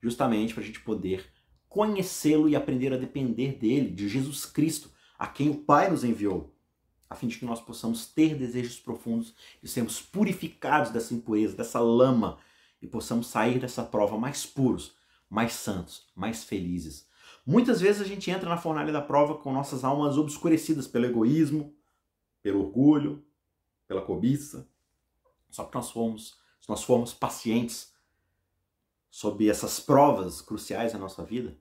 justamente 0.00 0.52
para 0.52 0.62
a 0.62 0.66
gente 0.66 0.80
poder 0.80 1.26
conhecê-lo 1.68 2.48
e 2.48 2.56
aprender 2.56 2.92
a 2.92 2.96
depender 2.96 3.52
dele, 3.52 3.90
de 3.90 4.08
Jesus 4.08 4.46
Cristo, 4.46 4.90
a 5.18 5.26
quem 5.26 5.50
o 5.50 5.56
Pai 5.56 5.90
nos 5.90 6.04
enviou, 6.04 6.55
a 7.08 7.14
fim 7.14 7.28
de 7.28 7.38
que 7.38 7.44
nós 7.44 7.60
possamos 7.60 8.06
ter 8.06 8.34
desejos 8.36 8.78
profundos 8.78 9.34
e 9.62 9.68
sermos 9.68 10.00
purificados 10.00 10.90
dessa 10.90 11.14
impureza, 11.14 11.56
dessa 11.56 11.80
lama, 11.80 12.38
e 12.82 12.86
possamos 12.86 13.28
sair 13.28 13.58
dessa 13.58 13.82
prova 13.82 14.18
mais 14.18 14.44
puros, 14.44 14.94
mais 15.30 15.54
santos, 15.54 16.06
mais 16.14 16.44
felizes, 16.44 17.06
Muitas 17.46 17.80
vezes 17.80 18.02
a 18.02 18.04
gente 18.04 18.28
entra 18.28 18.48
na 18.48 18.56
fornalha 18.56 18.92
da 18.92 19.00
prova 19.00 19.36
com 19.36 19.52
nossas 19.52 19.84
almas 19.84 20.18
obscurecidas 20.18 20.88
pelo 20.88 21.06
egoísmo, 21.06 21.74
pelo 22.42 22.60
orgulho, 22.60 23.24
pela 23.86 24.02
cobiça. 24.02 24.68
Só 25.48 25.64
que 25.64 25.74
nós 25.74 25.90
fomos, 25.90 26.36
se 26.60 26.68
nós 26.68 26.82
formos 26.82 27.14
pacientes 27.14 27.94
sob 29.08 29.48
essas 29.48 29.80
provas 29.80 30.42
cruciais 30.42 30.92
da 30.92 30.98
nossa 30.98 31.24
vida, 31.24 31.56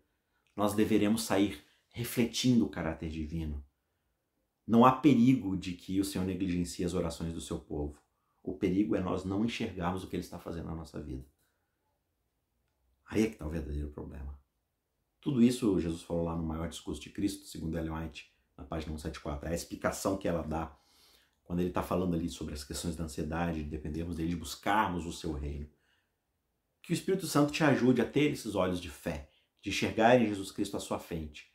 nós 0.56 0.74
deveremos 0.74 1.24
sair 1.24 1.64
refletindo 1.90 2.66
o 2.66 2.70
caráter 2.70 3.10
divino. 3.10 3.64
Não 4.68 4.84
há 4.84 4.92
perigo 4.92 5.56
de 5.56 5.74
que 5.74 6.00
o 6.00 6.06
Senhor 6.06 6.26
negligencie 6.26 6.84
as 6.84 6.94
orações 6.94 7.34
do 7.34 7.42
seu 7.42 7.60
povo. 7.60 8.00
O 8.42 8.58
perigo 8.58 8.96
é 8.96 9.02
nós 9.02 9.24
não 9.24 9.46
enxergarmos 9.46 10.04
o 10.04 10.08
que 10.08 10.16
ele 10.16 10.24
está 10.24 10.40
fazendo 10.40 10.68
na 10.68 10.76
nossa 10.76 11.02
vida. 11.02 11.26
Aí 13.08 13.24
é 13.24 13.28
que 13.28 13.34
está 13.34 13.46
o 13.46 13.50
verdadeiro 13.50 13.90
problema. 13.90 14.40
Tudo 15.22 15.42
isso 15.42 15.80
Jesus 15.80 16.02
falou 16.02 16.26
lá 16.26 16.36
no 16.36 16.44
maior 16.44 16.68
discurso 16.70 17.02
de 17.02 17.10
Cristo, 17.10 17.46
segundo 17.46 17.78
Ellen 17.78 17.92
White, 17.92 18.32
na 18.58 18.64
página 18.64 18.92
174. 18.92 19.48
É 19.48 19.52
a 19.52 19.56
explicação 19.56 20.18
que 20.18 20.28
ela 20.28 20.42
dá 20.42 20.76
quando 21.44 21.60
ele 21.60 21.70
está 21.70 21.84
falando 21.84 22.16
ali 22.16 22.28
sobre 22.28 22.56
as 22.56 22.64
questões 22.64 22.96
da 22.96 23.04
ansiedade, 23.04 23.64
de 23.64 23.70
dependermos 23.70 24.16
dele, 24.16 24.30
de 24.30 24.36
buscarmos 24.36 25.06
o 25.06 25.14
seu 25.14 25.34
reino. 25.34 25.70
Que 26.82 26.92
o 26.92 26.94
Espírito 26.94 27.28
Santo 27.28 27.52
te 27.52 27.64
ajude 27.64 28.02
a 28.02 28.06
ter 28.06 28.32
esses 28.32 28.56
olhos 28.56 28.82
de 28.82 28.90
fé, 28.90 29.30
de 29.62 29.70
enxergar 29.70 30.20
em 30.20 30.28
Jesus 30.28 30.52
Cristo 30.52 30.76
à 30.76 30.80
sua 30.80 31.00
frente, 31.00 31.52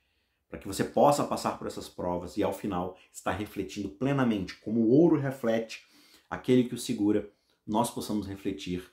para 0.50 0.58
que 0.58 0.66
você 0.66 0.82
possa 0.82 1.24
passar 1.24 1.56
por 1.56 1.68
essas 1.68 1.88
provas 1.88 2.36
e 2.36 2.42
ao 2.42 2.52
final 2.52 2.98
estar 3.12 3.30
refletindo 3.30 3.88
plenamente, 3.88 4.56
como 4.56 4.80
o 4.80 4.90
ouro 4.90 5.16
reflete 5.16 5.86
aquele 6.28 6.64
que 6.64 6.74
o 6.74 6.78
segura, 6.78 7.32
nós 7.64 7.90
possamos 7.90 8.26
refletir 8.26 8.84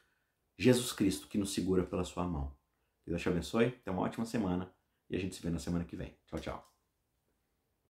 Jesus 0.58 0.93
Cristo 0.93 1.28
que 1.28 1.38
nos 1.38 1.52
segura 1.54 1.84
pela 1.84 2.04
sua 2.04 2.26
mão. 2.26 2.56
Deus 3.06 3.22
te 3.22 3.30
abençoe, 3.30 3.72
tenha 3.72 3.96
uma 3.96 4.04
ótima 4.04 4.26
semana 4.26 4.72
e 5.10 5.15
a 5.15 5.20
gente 5.20 5.36
se 5.36 5.41
vê 5.41 5.50
na 5.50 5.60
semana 5.60 5.84
que 5.84 5.96
vem. 5.96 6.15
Tchau, 6.28 6.39
tchau. 6.39 6.76